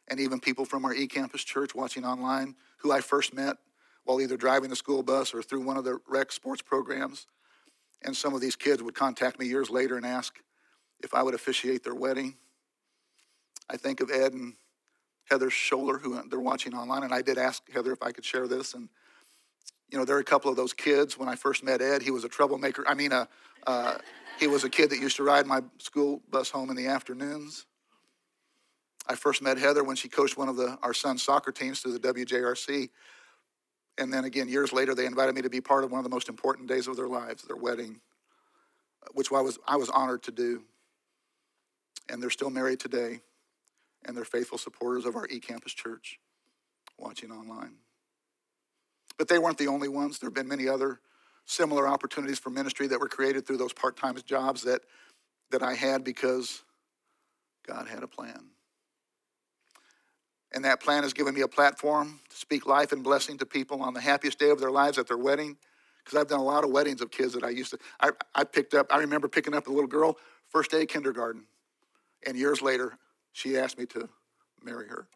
and 0.08 0.20
even 0.20 0.40
people 0.40 0.64
from 0.64 0.84
our 0.84 0.94
eCampus 0.94 1.44
church 1.44 1.74
watching 1.74 2.04
online 2.04 2.56
who 2.78 2.92
I 2.92 3.00
first 3.00 3.34
met 3.34 3.56
while 4.04 4.20
either 4.20 4.36
driving 4.36 4.70
the 4.70 4.76
school 4.76 5.02
bus 5.02 5.34
or 5.34 5.42
through 5.42 5.60
one 5.60 5.76
of 5.76 5.84
the 5.84 6.00
rec 6.08 6.32
sports 6.32 6.62
programs. 6.62 7.26
And 8.02 8.16
some 8.16 8.34
of 8.34 8.40
these 8.40 8.56
kids 8.56 8.82
would 8.82 8.94
contact 8.94 9.38
me 9.38 9.46
years 9.46 9.68
later 9.68 9.96
and 9.96 10.06
ask 10.06 10.38
if 11.00 11.14
I 11.14 11.22
would 11.22 11.34
officiate 11.34 11.84
their 11.84 11.94
wedding. 11.94 12.36
I 13.68 13.76
think 13.76 14.00
of 14.00 14.10
Ed 14.10 14.32
and 14.32 14.54
Heather 15.28 15.50
Scholler, 15.50 16.00
who 16.00 16.20
they're 16.28 16.40
watching 16.40 16.74
online, 16.74 17.04
and 17.04 17.14
I 17.14 17.22
did 17.22 17.38
ask 17.38 17.62
Heather 17.70 17.92
if 17.92 18.02
I 18.02 18.10
could 18.10 18.24
share 18.24 18.48
this. 18.48 18.74
And 18.74 18.88
you 19.90 19.98
know, 19.98 20.04
there 20.04 20.16
are 20.16 20.20
a 20.20 20.24
couple 20.24 20.50
of 20.50 20.56
those 20.56 20.72
kids. 20.72 21.18
When 21.18 21.28
I 21.28 21.36
first 21.36 21.62
met 21.62 21.80
Ed, 21.82 22.02
he 22.02 22.10
was 22.10 22.24
a 22.24 22.28
troublemaker. 22.28 22.84
I 22.86 22.94
mean, 22.94 23.12
uh, 23.12 23.26
uh, 23.66 23.98
he 24.38 24.46
was 24.46 24.64
a 24.64 24.70
kid 24.70 24.90
that 24.90 24.98
used 24.98 25.16
to 25.16 25.22
ride 25.22 25.46
my 25.46 25.62
school 25.78 26.22
bus 26.30 26.50
home 26.50 26.70
in 26.70 26.76
the 26.76 26.86
afternoons. 26.86 27.66
I 29.06 29.14
first 29.14 29.42
met 29.42 29.58
Heather 29.58 29.82
when 29.82 29.96
she 29.96 30.08
coached 30.08 30.36
one 30.36 30.48
of 30.48 30.56
the, 30.56 30.78
our 30.82 30.94
son's 30.94 31.22
soccer 31.22 31.52
teams 31.52 31.80
through 31.80 31.98
the 31.98 32.12
WJRC. 32.12 32.90
And 33.98 34.12
then 34.12 34.24
again, 34.24 34.48
years 34.48 34.72
later, 34.72 34.94
they 34.94 35.06
invited 35.06 35.34
me 35.34 35.42
to 35.42 35.50
be 35.50 35.60
part 35.60 35.84
of 35.84 35.90
one 35.90 35.98
of 35.98 36.04
the 36.04 36.10
most 36.10 36.28
important 36.28 36.68
days 36.68 36.86
of 36.86 36.96
their 36.96 37.08
lives, 37.08 37.42
their 37.42 37.56
wedding, 37.56 38.00
which 39.12 39.32
I 39.32 39.40
was, 39.40 39.58
I 39.66 39.76
was 39.76 39.90
honored 39.90 40.22
to 40.24 40.30
do. 40.30 40.62
And 42.08 42.22
they're 42.22 42.30
still 42.30 42.50
married 42.50 42.80
today, 42.80 43.20
and 44.04 44.16
they're 44.16 44.24
faithful 44.24 44.58
supporters 44.58 45.04
of 45.04 45.16
our 45.16 45.26
eCampus 45.28 45.74
church 45.74 46.18
watching 46.98 47.30
online. 47.30 47.74
But 49.18 49.28
they 49.28 49.38
weren't 49.38 49.58
the 49.58 49.68
only 49.68 49.88
ones. 49.88 50.18
There 50.18 50.28
have 50.28 50.34
been 50.34 50.48
many 50.48 50.66
other 50.66 51.00
similar 51.50 51.88
opportunities 51.88 52.38
for 52.38 52.50
ministry 52.50 52.86
that 52.86 53.00
were 53.00 53.08
created 53.08 53.46
through 53.46 53.56
those 53.56 53.72
part-time 53.72 54.16
jobs 54.24 54.62
that, 54.62 54.82
that 55.50 55.62
I 55.62 55.74
had 55.74 56.04
because 56.04 56.62
God 57.66 57.88
had 57.88 58.02
a 58.02 58.06
plan. 58.06 58.50
And 60.52 60.64
that 60.64 60.80
plan 60.80 61.02
has 61.02 61.12
given 61.12 61.34
me 61.34 61.42
a 61.42 61.48
platform 61.48 62.20
to 62.28 62.36
speak 62.36 62.66
life 62.66 62.92
and 62.92 63.02
blessing 63.02 63.38
to 63.38 63.46
people 63.46 63.82
on 63.82 63.94
the 63.94 64.00
happiest 64.00 64.38
day 64.38 64.50
of 64.50 64.60
their 64.60 64.70
lives 64.70 64.98
at 64.98 65.06
their 65.06 65.18
wedding. 65.18 65.56
Because 66.04 66.18
I've 66.18 66.28
done 66.28 66.40
a 66.40 66.44
lot 66.44 66.64
of 66.64 66.70
weddings 66.70 67.00
of 67.00 67.10
kids 67.10 67.34
that 67.34 67.44
I 67.44 67.50
used 67.50 67.70
to, 67.72 67.78
I, 68.00 68.10
I 68.34 68.44
picked 68.44 68.74
up, 68.74 68.86
I 68.90 68.98
remember 68.98 69.28
picking 69.28 69.54
up 69.54 69.66
a 69.66 69.70
little 69.70 69.86
girl, 69.86 70.16
first 70.48 70.70
day 70.70 70.82
of 70.82 70.88
kindergarten. 70.88 71.44
And 72.26 72.36
years 72.36 72.62
later, 72.62 72.96
she 73.32 73.56
asked 73.58 73.78
me 73.78 73.86
to 73.86 74.08
marry 74.62 74.88
her. 74.88 75.06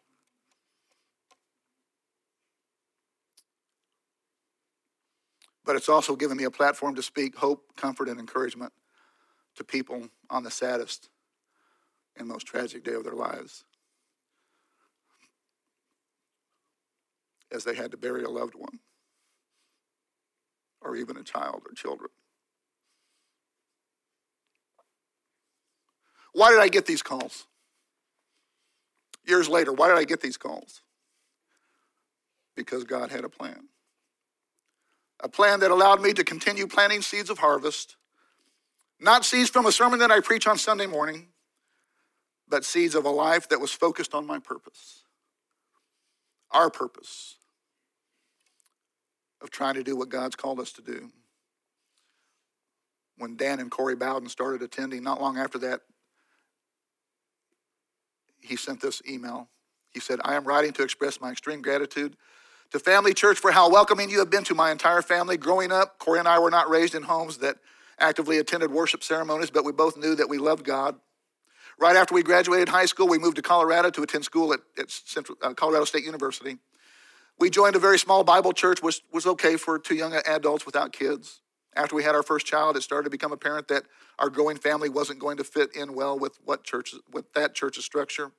But 5.65 5.75
it's 5.75 5.89
also 5.89 6.15
given 6.15 6.37
me 6.37 6.43
a 6.43 6.51
platform 6.51 6.95
to 6.95 7.01
speak 7.01 7.35
hope, 7.35 7.75
comfort, 7.75 8.07
and 8.07 8.19
encouragement 8.19 8.71
to 9.55 9.63
people 9.63 10.09
on 10.29 10.43
the 10.43 10.51
saddest 10.51 11.09
and 12.17 12.27
most 12.27 12.45
tragic 12.45 12.83
day 12.83 12.93
of 12.93 13.03
their 13.03 13.13
lives 13.13 13.65
as 17.51 17.63
they 17.63 17.75
had 17.75 17.91
to 17.91 17.97
bury 17.97 18.23
a 18.23 18.29
loved 18.29 18.53
one 18.55 18.79
or 20.81 20.95
even 20.95 21.17
a 21.17 21.23
child 21.23 21.63
or 21.67 21.73
children. 21.73 22.09
Why 26.33 26.51
did 26.51 26.59
I 26.59 26.67
get 26.67 26.85
these 26.85 27.01
calls? 27.01 27.47
Years 29.25 29.49
later, 29.49 29.73
why 29.73 29.87
did 29.87 29.97
I 29.97 30.03
get 30.03 30.21
these 30.21 30.37
calls? 30.37 30.81
Because 32.55 32.83
God 32.83 33.09
had 33.09 33.23
a 33.23 33.29
plan 33.29 33.69
a 35.21 35.29
plan 35.29 35.59
that 35.61 35.71
allowed 35.71 36.01
me 36.01 36.13
to 36.13 36.23
continue 36.23 36.67
planting 36.67 37.01
seeds 37.01 37.29
of 37.29 37.39
harvest, 37.39 37.95
not 38.99 39.25
seeds 39.25 39.49
from 39.49 39.65
a 39.65 39.71
sermon 39.71 39.99
that 39.99 40.11
I 40.11 40.19
preach 40.19 40.47
on 40.47 40.57
Sunday 40.57 40.85
morning, 40.85 41.27
but 42.47 42.63
seeds 42.63 42.95
of 42.95 43.05
a 43.05 43.09
life 43.09 43.49
that 43.49 43.59
was 43.59 43.71
focused 43.71 44.13
on 44.13 44.25
my 44.25 44.39
purpose, 44.39 45.03
our 46.51 46.69
purpose 46.69 47.35
of 49.41 49.49
trying 49.49 49.75
to 49.75 49.83
do 49.83 49.95
what 49.95 50.09
God's 50.09 50.35
called 50.35 50.59
us 50.59 50.71
to 50.73 50.81
do. 50.81 51.11
When 53.17 53.37
Dan 53.37 53.59
and 53.59 53.71
Corey 53.71 53.95
Bowden 53.95 54.27
started 54.27 54.61
attending, 54.61 55.03
not 55.03 55.21
long 55.21 55.37
after 55.37 55.57
that, 55.59 55.81
he 58.41 58.55
sent 58.55 58.81
this 58.81 59.01
email. 59.09 59.49
He 59.91 59.99
said, 59.99 60.19
I 60.23 60.35
am 60.35 60.45
writing 60.45 60.73
to 60.73 60.83
express 60.83 61.21
my 61.21 61.31
extreme 61.31 61.61
gratitude 61.61 62.15
to 62.71 62.79
Family 62.79 63.13
Church 63.13 63.37
for 63.37 63.51
how 63.51 63.69
welcoming 63.69 64.09
you 64.09 64.19
have 64.19 64.29
been 64.29 64.43
to 64.45 64.55
my 64.55 64.71
entire 64.71 65.01
family. 65.01 65.37
Growing 65.37 65.71
up, 65.71 65.99
Corey 65.99 66.19
and 66.19 66.27
I 66.27 66.39
were 66.39 66.51
not 66.51 66.69
raised 66.69 66.95
in 66.95 67.03
homes 67.03 67.37
that 67.37 67.57
actively 67.99 68.37
attended 68.37 68.71
worship 68.71 69.03
ceremonies, 69.03 69.49
but 69.49 69.63
we 69.63 69.71
both 69.71 69.97
knew 69.97 70.15
that 70.15 70.27
we 70.27 70.37
loved 70.37 70.65
God. 70.65 70.95
Right 71.79 71.95
after 71.95 72.13
we 72.13 72.23
graduated 72.23 72.69
high 72.69 72.85
school, 72.85 73.07
we 73.07 73.17
moved 73.17 73.35
to 73.35 73.41
Colorado 73.41 73.89
to 73.89 74.03
attend 74.03 74.23
school 74.23 74.53
at, 74.53 74.61
at 74.77 74.89
Central, 74.89 75.37
uh, 75.41 75.53
Colorado 75.53 75.85
State 75.85 76.03
University. 76.03 76.57
We 77.37 77.49
joined 77.49 77.75
a 77.75 77.79
very 77.79 77.99
small 77.99 78.23
Bible 78.23 78.53
church, 78.53 78.81
which 78.81 79.01
was 79.11 79.25
okay 79.25 79.57
for 79.57 79.77
two 79.77 79.95
young 79.95 80.13
adults 80.13 80.65
without 80.65 80.93
kids. 80.93 81.41
After 81.75 81.95
we 81.95 82.03
had 82.03 82.15
our 82.15 82.23
first 82.23 82.45
child, 82.45 82.77
it 82.77 82.83
started 82.83 83.03
to 83.05 83.09
become 83.09 83.33
apparent 83.33 83.67
that 83.67 83.83
our 84.19 84.29
growing 84.29 84.55
family 84.55 84.87
wasn't 84.87 85.19
going 85.19 85.35
to 85.37 85.43
fit 85.43 85.75
in 85.75 85.93
well 85.93 86.17
with 86.17 86.39
what 86.45 86.63
church, 86.63 86.95
with 87.11 87.33
that 87.33 87.53
church's 87.53 87.83
structure. 87.83 88.31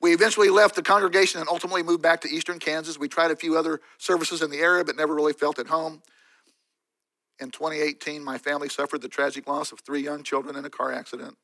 We 0.00 0.12
eventually 0.12 0.50
left 0.50 0.74
the 0.74 0.82
congregation 0.82 1.40
and 1.40 1.48
ultimately 1.48 1.82
moved 1.82 2.02
back 2.02 2.20
to 2.22 2.28
eastern 2.28 2.58
Kansas. 2.58 2.98
We 2.98 3.08
tried 3.08 3.30
a 3.30 3.36
few 3.36 3.56
other 3.56 3.80
services 3.98 4.42
in 4.42 4.50
the 4.50 4.58
area, 4.58 4.84
but 4.84 4.96
never 4.96 5.14
really 5.14 5.32
felt 5.32 5.58
at 5.58 5.68
home. 5.68 6.02
In 7.38 7.50
2018, 7.50 8.24
my 8.24 8.38
family 8.38 8.68
suffered 8.68 9.02
the 9.02 9.08
tragic 9.08 9.46
loss 9.46 9.72
of 9.72 9.80
three 9.80 10.02
young 10.02 10.22
children 10.22 10.56
in 10.56 10.64
a 10.64 10.70
car 10.70 10.92
accident. 10.92 11.36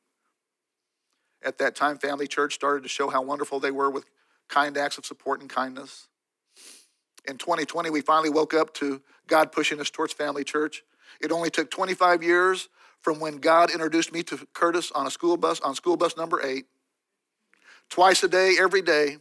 At 1.43 1.57
that 1.59 1.75
time, 1.75 1.97
Family 1.97 2.27
Church 2.27 2.53
started 2.55 2.83
to 2.83 2.89
show 2.89 3.09
how 3.09 3.21
wonderful 3.21 3.59
they 3.59 3.71
were 3.71 3.89
with 3.89 4.05
kind 4.49 4.77
acts 4.77 4.97
of 4.97 5.05
support 5.05 5.41
and 5.41 5.49
kindness. 5.49 6.07
In 7.25 7.37
2020, 7.37 7.89
we 7.89 8.01
finally 8.01 8.29
woke 8.29 8.53
up 8.53 8.73
to 8.75 9.01
God 9.27 9.51
pushing 9.51 9.79
us 9.79 9.89
towards 9.89 10.13
Family 10.13 10.43
Church. 10.43 10.83
It 11.21 11.31
only 11.31 11.49
took 11.49 11.69
25 11.69 12.23
years 12.23 12.69
from 13.01 13.19
when 13.19 13.37
God 13.37 13.71
introduced 13.71 14.13
me 14.13 14.23
to 14.23 14.47
Curtis 14.53 14.91
on 14.91 15.05
a 15.05 15.11
school 15.11 15.37
bus, 15.37 15.59
on 15.61 15.75
school 15.75 15.97
bus 15.97 16.17
number 16.17 16.41
eight, 16.43 16.65
twice 17.93 18.23
a 18.23 18.27
day, 18.27 18.55
every 18.59 18.81
day, 18.81 19.17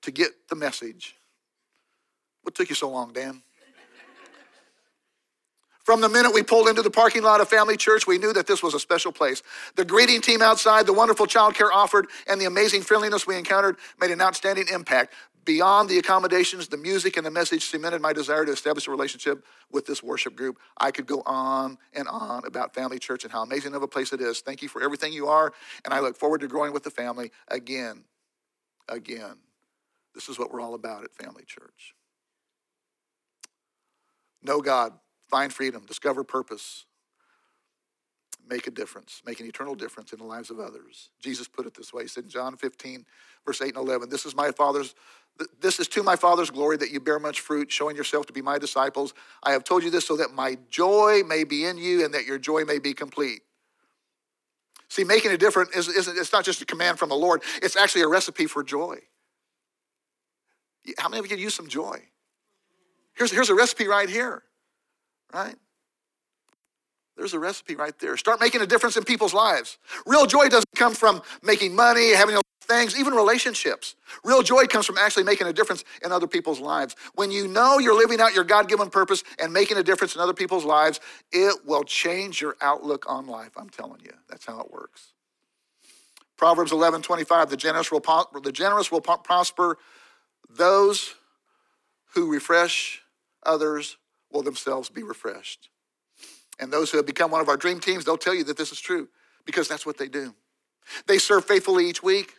to 0.00 0.10
get 0.10 0.30
the 0.48 0.56
message. 0.56 1.16
What 2.44 2.54
took 2.54 2.70
you 2.70 2.74
so 2.74 2.88
long, 2.88 3.12
Dan? 3.12 3.42
From 5.84 6.00
the 6.00 6.08
minute 6.08 6.32
we 6.32 6.42
pulled 6.42 6.66
into 6.66 6.80
the 6.80 6.90
parking 6.90 7.22
lot 7.22 7.42
of 7.42 7.48
Family 7.50 7.76
Church, 7.76 8.06
we 8.06 8.16
knew 8.16 8.32
that 8.32 8.46
this 8.46 8.62
was 8.62 8.72
a 8.72 8.80
special 8.80 9.12
place. 9.12 9.42
The 9.74 9.84
greeting 9.84 10.22
team 10.22 10.40
outside, 10.40 10.86
the 10.86 10.94
wonderful 10.94 11.26
child 11.26 11.54
care 11.56 11.70
offered, 11.70 12.06
and 12.26 12.40
the 12.40 12.46
amazing 12.46 12.80
friendliness 12.80 13.26
we 13.26 13.36
encountered 13.36 13.76
made 14.00 14.10
an 14.10 14.22
outstanding 14.22 14.64
impact. 14.72 15.12
Beyond 15.46 15.88
the 15.88 15.98
accommodations, 15.98 16.66
the 16.66 16.76
music, 16.76 17.16
and 17.16 17.24
the 17.24 17.30
message 17.30 17.66
cemented 17.66 18.02
my 18.02 18.12
desire 18.12 18.44
to 18.44 18.50
establish 18.50 18.88
a 18.88 18.90
relationship 18.90 19.44
with 19.70 19.86
this 19.86 20.02
worship 20.02 20.34
group. 20.34 20.58
I 20.76 20.90
could 20.90 21.06
go 21.06 21.22
on 21.24 21.78
and 21.94 22.08
on 22.08 22.44
about 22.44 22.74
Family 22.74 22.98
Church 22.98 23.22
and 23.22 23.32
how 23.32 23.44
amazing 23.44 23.72
of 23.74 23.82
a 23.82 23.86
place 23.86 24.12
it 24.12 24.20
is. 24.20 24.40
Thank 24.40 24.60
you 24.60 24.68
for 24.68 24.82
everything 24.82 25.12
you 25.12 25.28
are, 25.28 25.52
and 25.84 25.94
I 25.94 26.00
look 26.00 26.16
forward 26.16 26.40
to 26.40 26.48
growing 26.48 26.72
with 26.72 26.82
the 26.82 26.90
family 26.90 27.30
again. 27.46 28.02
Again. 28.88 29.36
This 30.16 30.28
is 30.28 30.36
what 30.36 30.52
we're 30.52 30.60
all 30.60 30.74
about 30.74 31.04
at 31.04 31.14
Family 31.14 31.44
Church. 31.46 31.94
Know 34.42 34.60
God, 34.60 34.94
find 35.28 35.52
freedom, 35.52 35.84
discover 35.86 36.24
purpose, 36.24 36.86
make 38.48 38.66
a 38.66 38.70
difference, 38.70 39.22
make 39.26 39.40
an 39.40 39.46
eternal 39.46 39.74
difference 39.74 40.12
in 40.12 40.18
the 40.18 40.24
lives 40.24 40.50
of 40.50 40.58
others. 40.58 41.10
Jesus 41.20 41.48
put 41.48 41.66
it 41.66 41.74
this 41.74 41.92
way. 41.92 42.02
He 42.02 42.08
said 42.08 42.24
in 42.24 42.30
John 42.30 42.56
15, 42.56 43.04
verse 43.44 43.60
8 43.60 43.76
and 43.76 43.88
11, 43.88 44.08
This 44.08 44.26
is 44.26 44.34
my 44.34 44.50
Father's 44.50 44.94
this 45.60 45.78
is 45.80 45.88
to 45.88 46.02
my 46.02 46.16
Father's 46.16 46.50
glory 46.50 46.76
that 46.78 46.90
you 46.90 47.00
bear 47.00 47.18
much 47.18 47.40
fruit, 47.40 47.70
showing 47.70 47.96
yourself 47.96 48.26
to 48.26 48.32
be 48.32 48.42
my 48.42 48.58
disciples. 48.58 49.14
I 49.42 49.52
have 49.52 49.64
told 49.64 49.82
you 49.82 49.90
this 49.90 50.06
so 50.06 50.16
that 50.16 50.32
my 50.32 50.56
joy 50.70 51.22
may 51.26 51.44
be 51.44 51.64
in 51.64 51.78
you 51.78 52.04
and 52.04 52.14
that 52.14 52.24
your 52.24 52.38
joy 52.38 52.64
may 52.64 52.78
be 52.78 52.94
complete. 52.94 53.42
See, 54.88 55.04
making 55.04 55.32
a 55.32 55.36
difference 55.36 55.74
is, 55.74 55.88
isn't, 55.88 56.16
it's 56.16 56.32
not 56.32 56.44
just 56.44 56.62
a 56.62 56.64
command 56.64 56.98
from 56.98 57.08
the 57.08 57.16
Lord, 57.16 57.42
it's 57.62 57.76
actually 57.76 58.02
a 58.02 58.08
recipe 58.08 58.46
for 58.46 58.62
joy. 58.62 58.98
How 60.98 61.08
many 61.08 61.18
of 61.18 61.30
you 61.30 61.36
use 61.36 61.54
some 61.54 61.68
joy? 61.68 62.00
Here's, 63.14 63.32
here's 63.32 63.50
a 63.50 63.54
recipe 63.54 63.88
right 63.88 64.08
here, 64.08 64.42
right? 65.32 65.56
There's 67.16 67.32
a 67.32 67.38
recipe 67.38 67.76
right 67.76 67.98
there. 67.98 68.16
Start 68.16 68.40
making 68.40 68.60
a 68.60 68.66
difference 68.66 68.96
in 68.96 69.04
people's 69.04 69.32
lives. 69.32 69.78
Real 70.06 70.26
joy 70.26 70.48
doesn't 70.48 70.74
come 70.74 70.94
from 70.94 71.22
making 71.42 71.74
money, 71.74 72.14
having 72.14 72.36
things, 72.66 72.98
even 72.98 73.14
relationships. 73.14 73.94
Real 74.24 74.42
joy 74.42 74.66
comes 74.66 74.86
from 74.86 74.98
actually 74.98 75.24
making 75.24 75.46
a 75.46 75.52
difference 75.52 75.84
in 76.04 76.12
other 76.12 76.26
people's 76.26 76.60
lives. 76.60 76.94
When 77.14 77.30
you 77.30 77.48
know 77.48 77.78
you're 77.78 77.96
living 77.96 78.20
out 78.20 78.34
your 78.34 78.44
God 78.44 78.68
given 78.68 78.90
purpose 78.90 79.22
and 79.38 79.52
making 79.52 79.78
a 79.78 79.82
difference 79.82 80.14
in 80.14 80.20
other 80.20 80.34
people's 80.34 80.64
lives, 80.64 81.00
it 81.32 81.64
will 81.64 81.84
change 81.84 82.40
your 82.40 82.56
outlook 82.60 83.06
on 83.08 83.26
life. 83.26 83.52
I'm 83.56 83.70
telling 83.70 84.00
you, 84.02 84.12
that's 84.28 84.44
how 84.44 84.60
it 84.60 84.70
works. 84.70 85.12
Proverbs 86.36 86.72
11 86.72 87.02
25, 87.02 87.48
the 87.48 87.56
generous 87.56 87.90
will, 87.90 88.02
the 88.42 88.52
generous 88.52 88.92
will 88.92 89.00
prosper. 89.00 89.78
Those 90.50 91.14
who 92.14 92.30
refresh 92.30 93.00
others 93.42 93.96
will 94.30 94.42
themselves 94.42 94.90
be 94.90 95.02
refreshed. 95.02 95.70
And 96.58 96.72
those 96.72 96.90
who 96.90 96.96
have 96.96 97.06
become 97.06 97.30
one 97.30 97.40
of 97.40 97.48
our 97.48 97.56
dream 97.56 97.80
teams, 97.80 98.04
they'll 98.04 98.16
tell 98.16 98.34
you 98.34 98.44
that 98.44 98.56
this 98.56 98.72
is 98.72 98.80
true 98.80 99.08
because 99.44 99.68
that's 99.68 99.84
what 99.84 99.98
they 99.98 100.08
do. 100.08 100.34
They 101.06 101.18
serve 101.18 101.44
faithfully 101.44 101.88
each 101.88 102.02
week. 102.02 102.34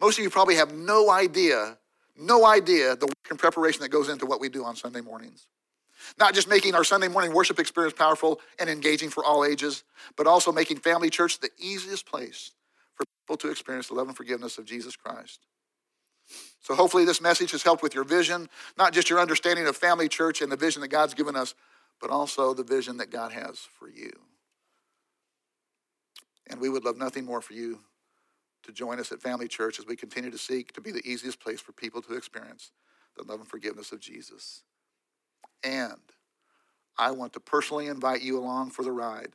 Most 0.00 0.18
of 0.18 0.24
you 0.24 0.30
probably 0.30 0.56
have 0.56 0.72
no 0.74 1.10
idea, 1.10 1.78
no 2.16 2.44
idea 2.44 2.96
the 2.96 3.06
work 3.06 3.30
and 3.30 3.38
preparation 3.38 3.82
that 3.82 3.90
goes 3.90 4.08
into 4.08 4.26
what 4.26 4.40
we 4.40 4.48
do 4.48 4.64
on 4.64 4.74
Sunday 4.74 5.00
mornings. 5.00 5.46
Not 6.18 6.34
just 6.34 6.48
making 6.48 6.74
our 6.74 6.84
Sunday 6.84 7.08
morning 7.08 7.32
worship 7.32 7.58
experience 7.58 7.94
powerful 7.96 8.40
and 8.58 8.68
engaging 8.68 9.10
for 9.10 9.24
all 9.24 9.44
ages, 9.44 9.84
but 10.16 10.26
also 10.26 10.50
making 10.50 10.78
family 10.78 11.10
church 11.10 11.38
the 11.38 11.50
easiest 11.58 12.06
place 12.06 12.52
for 12.94 13.04
people 13.22 13.36
to 13.36 13.50
experience 13.50 13.88
the 13.88 13.94
love 13.94 14.08
and 14.08 14.16
forgiveness 14.16 14.58
of 14.58 14.64
Jesus 14.64 14.96
Christ. 14.96 15.46
So 16.60 16.74
hopefully 16.74 17.04
this 17.04 17.20
message 17.20 17.50
has 17.52 17.62
helped 17.62 17.82
with 17.82 17.94
your 17.94 18.04
vision, 18.04 18.48
not 18.78 18.92
just 18.92 19.10
your 19.10 19.20
understanding 19.20 19.66
of 19.66 19.76
family 19.76 20.08
church 20.08 20.42
and 20.42 20.50
the 20.50 20.56
vision 20.56 20.80
that 20.82 20.88
God's 20.88 21.14
given 21.14 21.36
us, 21.36 21.54
but 22.00 22.10
also 22.10 22.54
the 22.54 22.64
vision 22.64 22.96
that 22.96 23.10
God 23.10 23.32
has 23.32 23.58
for 23.58 23.88
you. 23.88 24.10
And 26.48 26.60
we 26.60 26.68
would 26.68 26.84
love 26.84 26.96
nothing 26.96 27.24
more 27.24 27.40
for 27.40 27.54
you 27.54 27.80
to 28.64 28.72
join 28.72 29.00
us 29.00 29.12
at 29.12 29.20
Family 29.20 29.48
Church 29.48 29.78
as 29.78 29.86
we 29.86 29.96
continue 29.96 30.30
to 30.30 30.38
seek 30.38 30.72
to 30.72 30.80
be 30.80 30.92
the 30.92 31.06
easiest 31.08 31.40
place 31.40 31.60
for 31.60 31.72
people 31.72 32.02
to 32.02 32.14
experience 32.14 32.70
the 33.16 33.24
love 33.24 33.40
and 33.40 33.48
forgiveness 33.48 33.92
of 33.92 34.00
Jesus. 34.00 34.62
And 35.64 36.00
I 36.98 37.10
want 37.10 37.32
to 37.34 37.40
personally 37.40 37.86
invite 37.86 38.22
you 38.22 38.38
along 38.38 38.70
for 38.70 38.82
the 38.82 38.92
ride. 38.92 39.32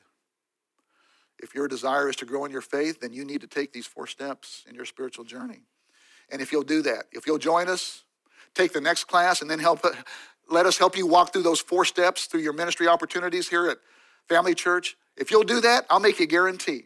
If 1.39 1.53
your 1.53 1.67
desire 1.67 2.09
is 2.09 2.15
to 2.17 2.25
grow 2.25 2.45
in 2.45 2.51
your 2.51 2.61
faith, 2.61 2.99
then 2.99 3.13
you 3.13 3.23
need 3.23 3.41
to 3.41 3.47
take 3.47 3.71
these 3.73 3.85
four 3.85 4.07
steps 4.07 4.63
in 4.67 4.75
your 4.75 4.85
spiritual 4.85 5.25
journey. 5.25 5.63
And 6.29 6.41
if 6.41 6.51
you'll 6.51 6.63
do 6.63 6.81
that, 6.83 7.05
if 7.11 7.27
you'll 7.27 7.37
join 7.37 7.69
us, 7.69 8.03
take 8.53 8.73
the 8.73 8.81
next 8.81 9.05
class, 9.05 9.41
and 9.41 9.49
then 9.49 9.59
help 9.59 9.85
let 10.49 10.65
us 10.65 10.77
help 10.77 10.97
you 10.97 11.07
walk 11.07 11.33
through 11.33 11.43
those 11.43 11.59
four 11.59 11.85
steps 11.85 12.25
through 12.25 12.41
your 12.41 12.53
ministry 12.53 12.87
opportunities 12.87 13.49
here 13.49 13.67
at 13.69 13.77
Family 14.27 14.55
Church. 14.55 14.95
If 15.15 15.31
you'll 15.31 15.43
do 15.43 15.61
that, 15.61 15.85
I'll 15.89 15.99
make 15.99 16.19
you 16.19 16.23
a 16.25 16.27
guarantee. 16.27 16.85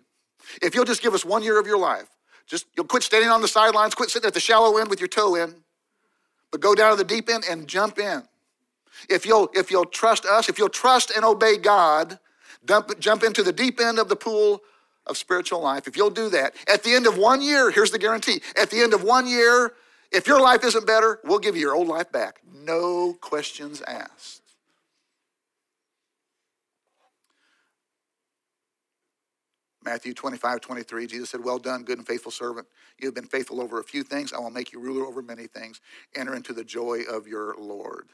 If 0.62 0.74
you'll 0.74 0.86
just 0.86 1.02
give 1.02 1.13
us 1.13 1.24
one 1.24 1.43
year 1.43 1.60
of 1.60 1.67
your 1.67 1.78
life, 1.78 2.08
just 2.47 2.65
you'll 2.76 2.88
quit 2.88 3.04
standing 3.04 3.30
on 3.30 3.41
the 3.41 3.47
sidelines, 3.47 3.95
quit 3.95 4.10
sitting 4.10 4.28
at 4.28 4.34
the 4.34 4.39
shallow 4.39 4.78
end 4.78 4.89
with 4.89 5.00
your 5.00 5.08
toe 5.08 5.36
in, 5.36 5.56
but 6.52 6.62
go 6.62 6.76
down 6.76 6.91
to 6.91 6.97
the 6.97 7.04
deep 7.04 7.30
end 7.30 7.43
and 7.50 7.67
jump 7.67 8.00
in. 8.00 8.24
If 9.10 9.26
you'll 9.26 9.50
if 9.54 9.71
you'll 9.71 9.86
trust 9.86 10.26
us, 10.26 10.50
if 10.50 10.58
you'll 10.58 10.69
trust 10.69 11.12
and 11.15 11.24
obey 11.24 11.58
God, 11.58 12.19
dump, 12.65 13.00
jump 13.00 13.24
into 13.24 13.43
the 13.43 13.54
deep 13.54 13.80
end 13.80 14.00
of 14.00 14.10
the 14.10 14.15
pool 14.15 14.62
of 15.08 15.17
spiritual 15.17 15.62
life. 15.62 15.88
If 15.88 15.97
you'll 15.97 16.10
do 16.10 16.30
that, 16.30 16.56
at 16.67 16.84
the 16.84 16.93
end 16.93 17.08
of 17.08 17.17
one 17.17 17.41
year, 17.41 17.71
here's 17.71 17.91
the 17.91 18.00
guarantee. 18.00 18.41
At 18.58 18.69
the 18.69 18.82
end 18.82 18.93
of 18.93 19.04
one 19.04 19.28
year, 19.28 19.74
if 20.12 20.28
your 20.28 20.41
life 20.41 20.63
isn't 20.63 20.86
better, 20.86 21.19
we'll 21.24 21.39
give 21.39 21.56
you 21.56 21.62
your 21.62 21.76
old 21.76 21.88
life 21.88 22.12
back. 22.12 22.41
No 22.54 23.13
questions 23.21 23.82
asked. 23.88 24.41
Matthew 29.84 30.13
25, 30.13 30.62
23, 30.62 31.08
Jesus 31.08 31.30
said, 31.32 31.43
Well 31.43 31.58
done, 31.58 31.84
good 31.84 31.97
and 31.97 32.06
faithful 32.06 32.32
servant. 32.32 32.67
You 33.00 33.08
have 33.08 33.15
been 33.15 33.26
faithful 33.26 33.60
over 33.60 33.80
a 33.80 33.84
few 33.84 34.04
things. 34.04 34.32
I 34.32 34.39
will 34.39 34.52
make 34.52 34.71
you 34.71 34.80
ruler 34.80 35.06
over 35.06 35.21
many 35.24 35.47
things. 35.47 35.82
Enter 36.15 36.36
into 36.36 36.54
the 36.54 36.63
joy 36.63 37.02
of 37.10 37.28
your 37.28 37.56
Lord. 37.58 38.10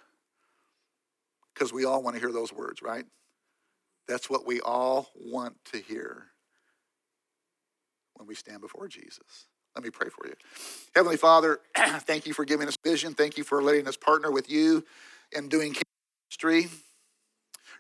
Because 1.54 1.74
we 1.74 1.84
all 1.84 2.02
want 2.02 2.16
to 2.16 2.20
hear 2.22 2.32
those 2.32 2.54
words, 2.54 2.82
right? 2.82 3.06
That's 4.08 4.30
what 4.30 4.48
we 4.48 4.62
all 4.62 5.12
want 5.16 5.58
to 5.74 5.80
hear 5.80 6.28
when 8.14 8.28
we 8.28 8.36
stand 8.36 8.62
before 8.62 8.88
Jesus. 8.88 9.48
Let 9.78 9.84
me 9.84 9.92
pray 9.92 10.10
for 10.10 10.26
you. 10.26 10.34
Heavenly 10.96 11.18
Father, 11.18 11.60
thank 11.76 12.26
you 12.26 12.34
for 12.34 12.46
giving 12.46 12.68
us 12.68 12.76
vision. 12.84 13.14
Thank 13.14 13.38
you 13.38 13.44
for 13.44 13.62
letting 13.62 13.88
us 13.88 13.96
partner 13.96 14.32
with 14.32 14.50
you 14.50 14.84
in 15.32 15.50
doing 15.50 15.76
ministry. 16.32 16.72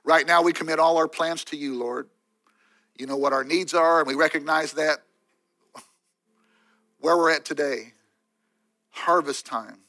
Right 0.03 0.27
now, 0.27 0.43
we 0.43 0.53
commit 0.53 0.77
all 0.77 0.97
our 0.97 1.07
plans 1.07 1.43
to 1.45 1.57
you, 1.57 1.73
Lord. 1.73 2.07
You 2.99 3.07
know 3.07 3.17
what 3.17 3.33
our 3.33 3.43
needs 3.43 3.73
are, 3.73 3.97
and 3.97 4.07
we 4.07 4.13
recognize 4.13 4.73
that 4.73 4.99
where 6.99 7.17
we're 7.17 7.31
at 7.31 7.45
today, 7.45 7.93
harvest 8.91 9.47
time, 9.47 9.79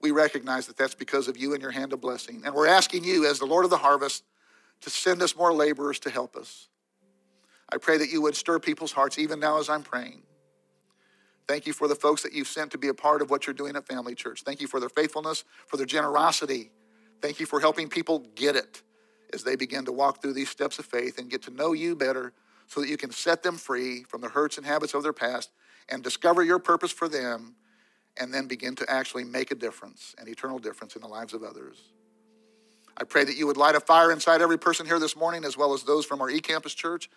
we 0.00 0.10
recognize 0.10 0.66
that 0.66 0.76
that's 0.76 0.96
because 0.96 1.28
of 1.28 1.36
you 1.36 1.52
and 1.52 1.62
your 1.62 1.70
hand 1.70 1.92
of 1.92 2.00
blessing. 2.00 2.42
And 2.44 2.56
we're 2.56 2.66
asking 2.66 3.04
you, 3.04 3.24
as 3.24 3.38
the 3.38 3.46
Lord 3.46 3.64
of 3.64 3.70
the 3.70 3.78
harvest, 3.78 4.24
to 4.80 4.90
send 4.90 5.22
us 5.22 5.36
more 5.36 5.52
laborers 5.52 6.00
to 6.00 6.10
help 6.10 6.34
us. 6.34 6.66
I 7.72 7.76
pray 7.76 7.98
that 7.98 8.10
you 8.10 8.20
would 8.22 8.34
stir 8.34 8.58
people's 8.58 8.90
hearts 8.90 9.16
even 9.16 9.38
now 9.38 9.60
as 9.60 9.68
I'm 9.68 9.84
praying. 9.84 10.22
Thank 11.50 11.66
you 11.66 11.72
for 11.72 11.88
the 11.88 11.96
folks 11.96 12.22
that 12.22 12.32
you've 12.32 12.46
sent 12.46 12.70
to 12.70 12.78
be 12.78 12.86
a 12.86 12.94
part 12.94 13.20
of 13.20 13.28
what 13.28 13.44
you're 13.44 13.54
doing 13.54 13.74
at 13.74 13.84
Family 13.84 14.14
Church. 14.14 14.42
Thank 14.42 14.60
you 14.60 14.68
for 14.68 14.78
their 14.78 14.88
faithfulness, 14.88 15.42
for 15.66 15.76
their 15.76 15.84
generosity. 15.84 16.70
Thank 17.20 17.40
you 17.40 17.44
for 17.44 17.58
helping 17.58 17.88
people 17.88 18.20
get 18.36 18.54
it 18.54 18.82
as 19.34 19.42
they 19.42 19.56
begin 19.56 19.84
to 19.86 19.90
walk 19.90 20.22
through 20.22 20.34
these 20.34 20.48
steps 20.48 20.78
of 20.78 20.84
faith 20.84 21.18
and 21.18 21.28
get 21.28 21.42
to 21.42 21.50
know 21.50 21.72
you 21.72 21.96
better 21.96 22.32
so 22.68 22.80
that 22.80 22.88
you 22.88 22.96
can 22.96 23.10
set 23.10 23.42
them 23.42 23.56
free 23.56 24.04
from 24.04 24.20
the 24.20 24.28
hurts 24.28 24.58
and 24.58 24.64
habits 24.64 24.94
of 24.94 25.02
their 25.02 25.12
past 25.12 25.50
and 25.88 26.04
discover 26.04 26.44
your 26.44 26.60
purpose 26.60 26.92
for 26.92 27.08
them 27.08 27.56
and 28.16 28.32
then 28.32 28.46
begin 28.46 28.76
to 28.76 28.88
actually 28.88 29.24
make 29.24 29.50
a 29.50 29.56
difference, 29.56 30.14
an 30.18 30.28
eternal 30.28 30.60
difference 30.60 30.94
in 30.94 31.02
the 31.02 31.08
lives 31.08 31.34
of 31.34 31.42
others. 31.42 31.78
I 32.96 33.02
pray 33.02 33.24
that 33.24 33.36
you 33.36 33.48
would 33.48 33.56
light 33.56 33.74
a 33.74 33.80
fire 33.80 34.12
inside 34.12 34.40
every 34.40 34.58
person 34.58 34.86
here 34.86 35.00
this 35.00 35.16
morning, 35.16 35.44
as 35.44 35.56
well 35.56 35.74
as 35.74 35.82
those 35.82 36.06
from 36.06 36.20
our 36.20 36.30
eCampus 36.30 36.76
church. 36.76 37.10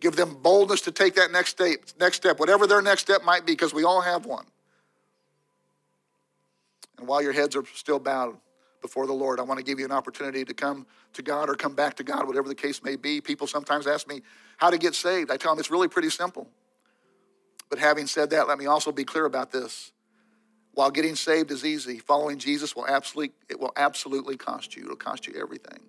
Give 0.00 0.16
them 0.16 0.38
boldness 0.42 0.80
to 0.82 0.92
take 0.92 1.14
that 1.16 1.30
next 1.30 1.50
step, 1.50 1.78
next 1.98 2.16
step, 2.16 2.40
whatever 2.40 2.66
their 2.66 2.82
next 2.82 3.02
step 3.02 3.22
might 3.24 3.46
be, 3.46 3.52
because 3.52 3.74
we 3.74 3.84
all 3.84 4.00
have 4.00 4.26
one. 4.26 4.46
And 6.98 7.06
while 7.06 7.22
your 7.22 7.32
heads 7.32 7.54
are 7.54 7.64
still 7.74 7.98
bowed, 7.98 8.36
before 8.80 9.06
the 9.06 9.12
Lord. 9.12 9.38
I 9.38 9.42
want 9.42 9.58
to 9.58 9.64
give 9.64 9.78
you 9.78 9.84
an 9.84 9.92
opportunity 9.92 10.44
to 10.44 10.54
come 10.54 10.86
to 11.12 11.22
God 11.22 11.48
or 11.48 11.54
come 11.54 11.74
back 11.74 11.96
to 11.96 12.04
God, 12.04 12.26
whatever 12.26 12.48
the 12.48 12.54
case 12.54 12.82
may 12.82 12.96
be. 12.96 13.20
People 13.20 13.46
sometimes 13.46 13.86
ask 13.86 14.08
me 14.08 14.22
how 14.56 14.70
to 14.70 14.78
get 14.78 14.94
saved. 14.94 15.30
I 15.30 15.36
tell 15.36 15.52
them 15.52 15.58
it's 15.58 15.70
really 15.70 15.88
pretty 15.88 16.10
simple. 16.10 16.48
But 17.68 17.78
having 17.78 18.06
said 18.06 18.30
that, 18.30 18.48
let 18.48 18.58
me 18.58 18.66
also 18.66 18.90
be 18.92 19.04
clear 19.04 19.26
about 19.26 19.52
this. 19.52 19.92
While 20.72 20.90
getting 20.90 21.16
saved 21.16 21.50
is 21.50 21.64
easy, 21.64 21.98
following 21.98 22.38
Jesus 22.38 22.74
will 22.74 22.86
absolutely 22.86 23.34
it 23.48 23.58
will 23.58 23.72
absolutely 23.76 24.36
cost 24.36 24.76
you. 24.76 24.84
It'll 24.84 24.96
cost 24.96 25.26
you 25.26 25.34
everything. 25.40 25.80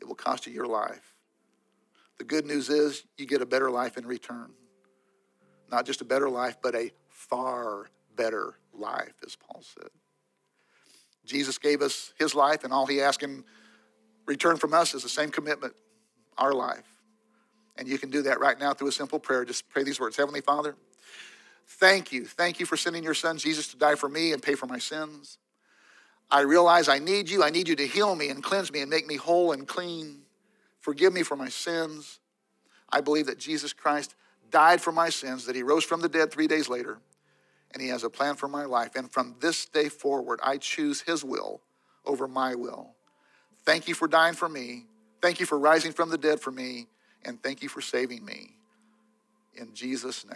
It 0.00 0.08
will 0.08 0.14
cost 0.14 0.46
you 0.46 0.52
your 0.52 0.66
life. 0.66 1.13
The 2.18 2.24
good 2.24 2.46
news 2.46 2.68
is 2.68 3.04
you 3.16 3.26
get 3.26 3.42
a 3.42 3.46
better 3.46 3.70
life 3.70 3.96
in 3.96 4.06
return. 4.06 4.50
Not 5.70 5.86
just 5.86 6.00
a 6.00 6.04
better 6.04 6.28
life, 6.28 6.56
but 6.62 6.74
a 6.74 6.90
far 7.08 7.86
better 8.16 8.54
life, 8.72 9.14
as 9.26 9.36
Paul 9.36 9.62
said. 9.62 9.90
Jesus 11.24 11.58
gave 11.58 11.80
us 11.80 12.12
his 12.18 12.34
life, 12.34 12.64
and 12.64 12.72
all 12.72 12.86
he 12.86 13.00
asks 13.00 13.24
in 13.24 13.44
return 14.26 14.56
from 14.56 14.74
us 14.74 14.94
is 14.94 15.02
the 15.02 15.08
same 15.08 15.30
commitment, 15.30 15.74
our 16.38 16.52
life. 16.52 16.86
And 17.76 17.88
you 17.88 17.98
can 17.98 18.10
do 18.10 18.22
that 18.22 18.40
right 18.40 18.58
now 18.58 18.72
through 18.72 18.88
a 18.88 18.92
simple 18.92 19.18
prayer. 19.18 19.44
Just 19.44 19.68
pray 19.68 19.82
these 19.82 19.98
words 19.98 20.16
Heavenly 20.16 20.40
Father, 20.40 20.76
thank 21.66 22.12
you. 22.12 22.24
Thank 22.24 22.60
you 22.60 22.66
for 22.66 22.76
sending 22.76 23.02
your 23.02 23.14
son 23.14 23.38
Jesus 23.38 23.68
to 23.68 23.76
die 23.76 23.96
for 23.96 24.08
me 24.08 24.32
and 24.32 24.42
pay 24.42 24.54
for 24.54 24.66
my 24.66 24.78
sins. 24.78 25.38
I 26.30 26.40
realize 26.40 26.88
I 26.88 26.98
need 26.98 27.28
you. 27.28 27.42
I 27.42 27.50
need 27.50 27.68
you 27.68 27.76
to 27.76 27.86
heal 27.86 28.14
me 28.14 28.28
and 28.28 28.42
cleanse 28.42 28.72
me 28.72 28.80
and 28.80 28.90
make 28.90 29.06
me 29.06 29.16
whole 29.16 29.52
and 29.52 29.66
clean. 29.66 30.23
Forgive 30.84 31.14
me 31.14 31.22
for 31.22 31.34
my 31.34 31.48
sins. 31.48 32.20
I 32.90 33.00
believe 33.00 33.24
that 33.26 33.38
Jesus 33.38 33.72
Christ 33.72 34.14
died 34.50 34.82
for 34.82 34.92
my 34.92 35.08
sins, 35.08 35.46
that 35.46 35.56
he 35.56 35.62
rose 35.62 35.82
from 35.82 36.02
the 36.02 36.10
dead 36.10 36.30
three 36.30 36.46
days 36.46 36.68
later, 36.68 36.98
and 37.72 37.82
He 37.82 37.88
has 37.88 38.04
a 38.04 38.10
plan 38.10 38.36
for 38.36 38.48
my 38.48 38.66
life. 38.66 38.94
And 38.94 39.10
from 39.10 39.34
this 39.40 39.64
day 39.64 39.88
forward, 39.88 40.40
I 40.42 40.58
choose 40.58 41.00
His 41.00 41.24
will 41.24 41.62
over 42.04 42.28
my 42.28 42.54
will. 42.54 42.90
Thank 43.64 43.88
you 43.88 43.94
for 43.94 44.06
dying 44.06 44.34
for 44.34 44.46
me. 44.46 44.84
Thank 45.22 45.40
you 45.40 45.46
for 45.46 45.58
rising 45.58 45.92
from 45.92 46.10
the 46.10 46.18
dead 46.18 46.38
for 46.38 46.50
me. 46.50 46.86
And 47.24 47.42
thank 47.42 47.62
you 47.62 47.70
for 47.70 47.80
saving 47.80 48.22
me. 48.22 48.50
In 49.54 49.72
Jesus' 49.72 50.26
name. 50.26 50.32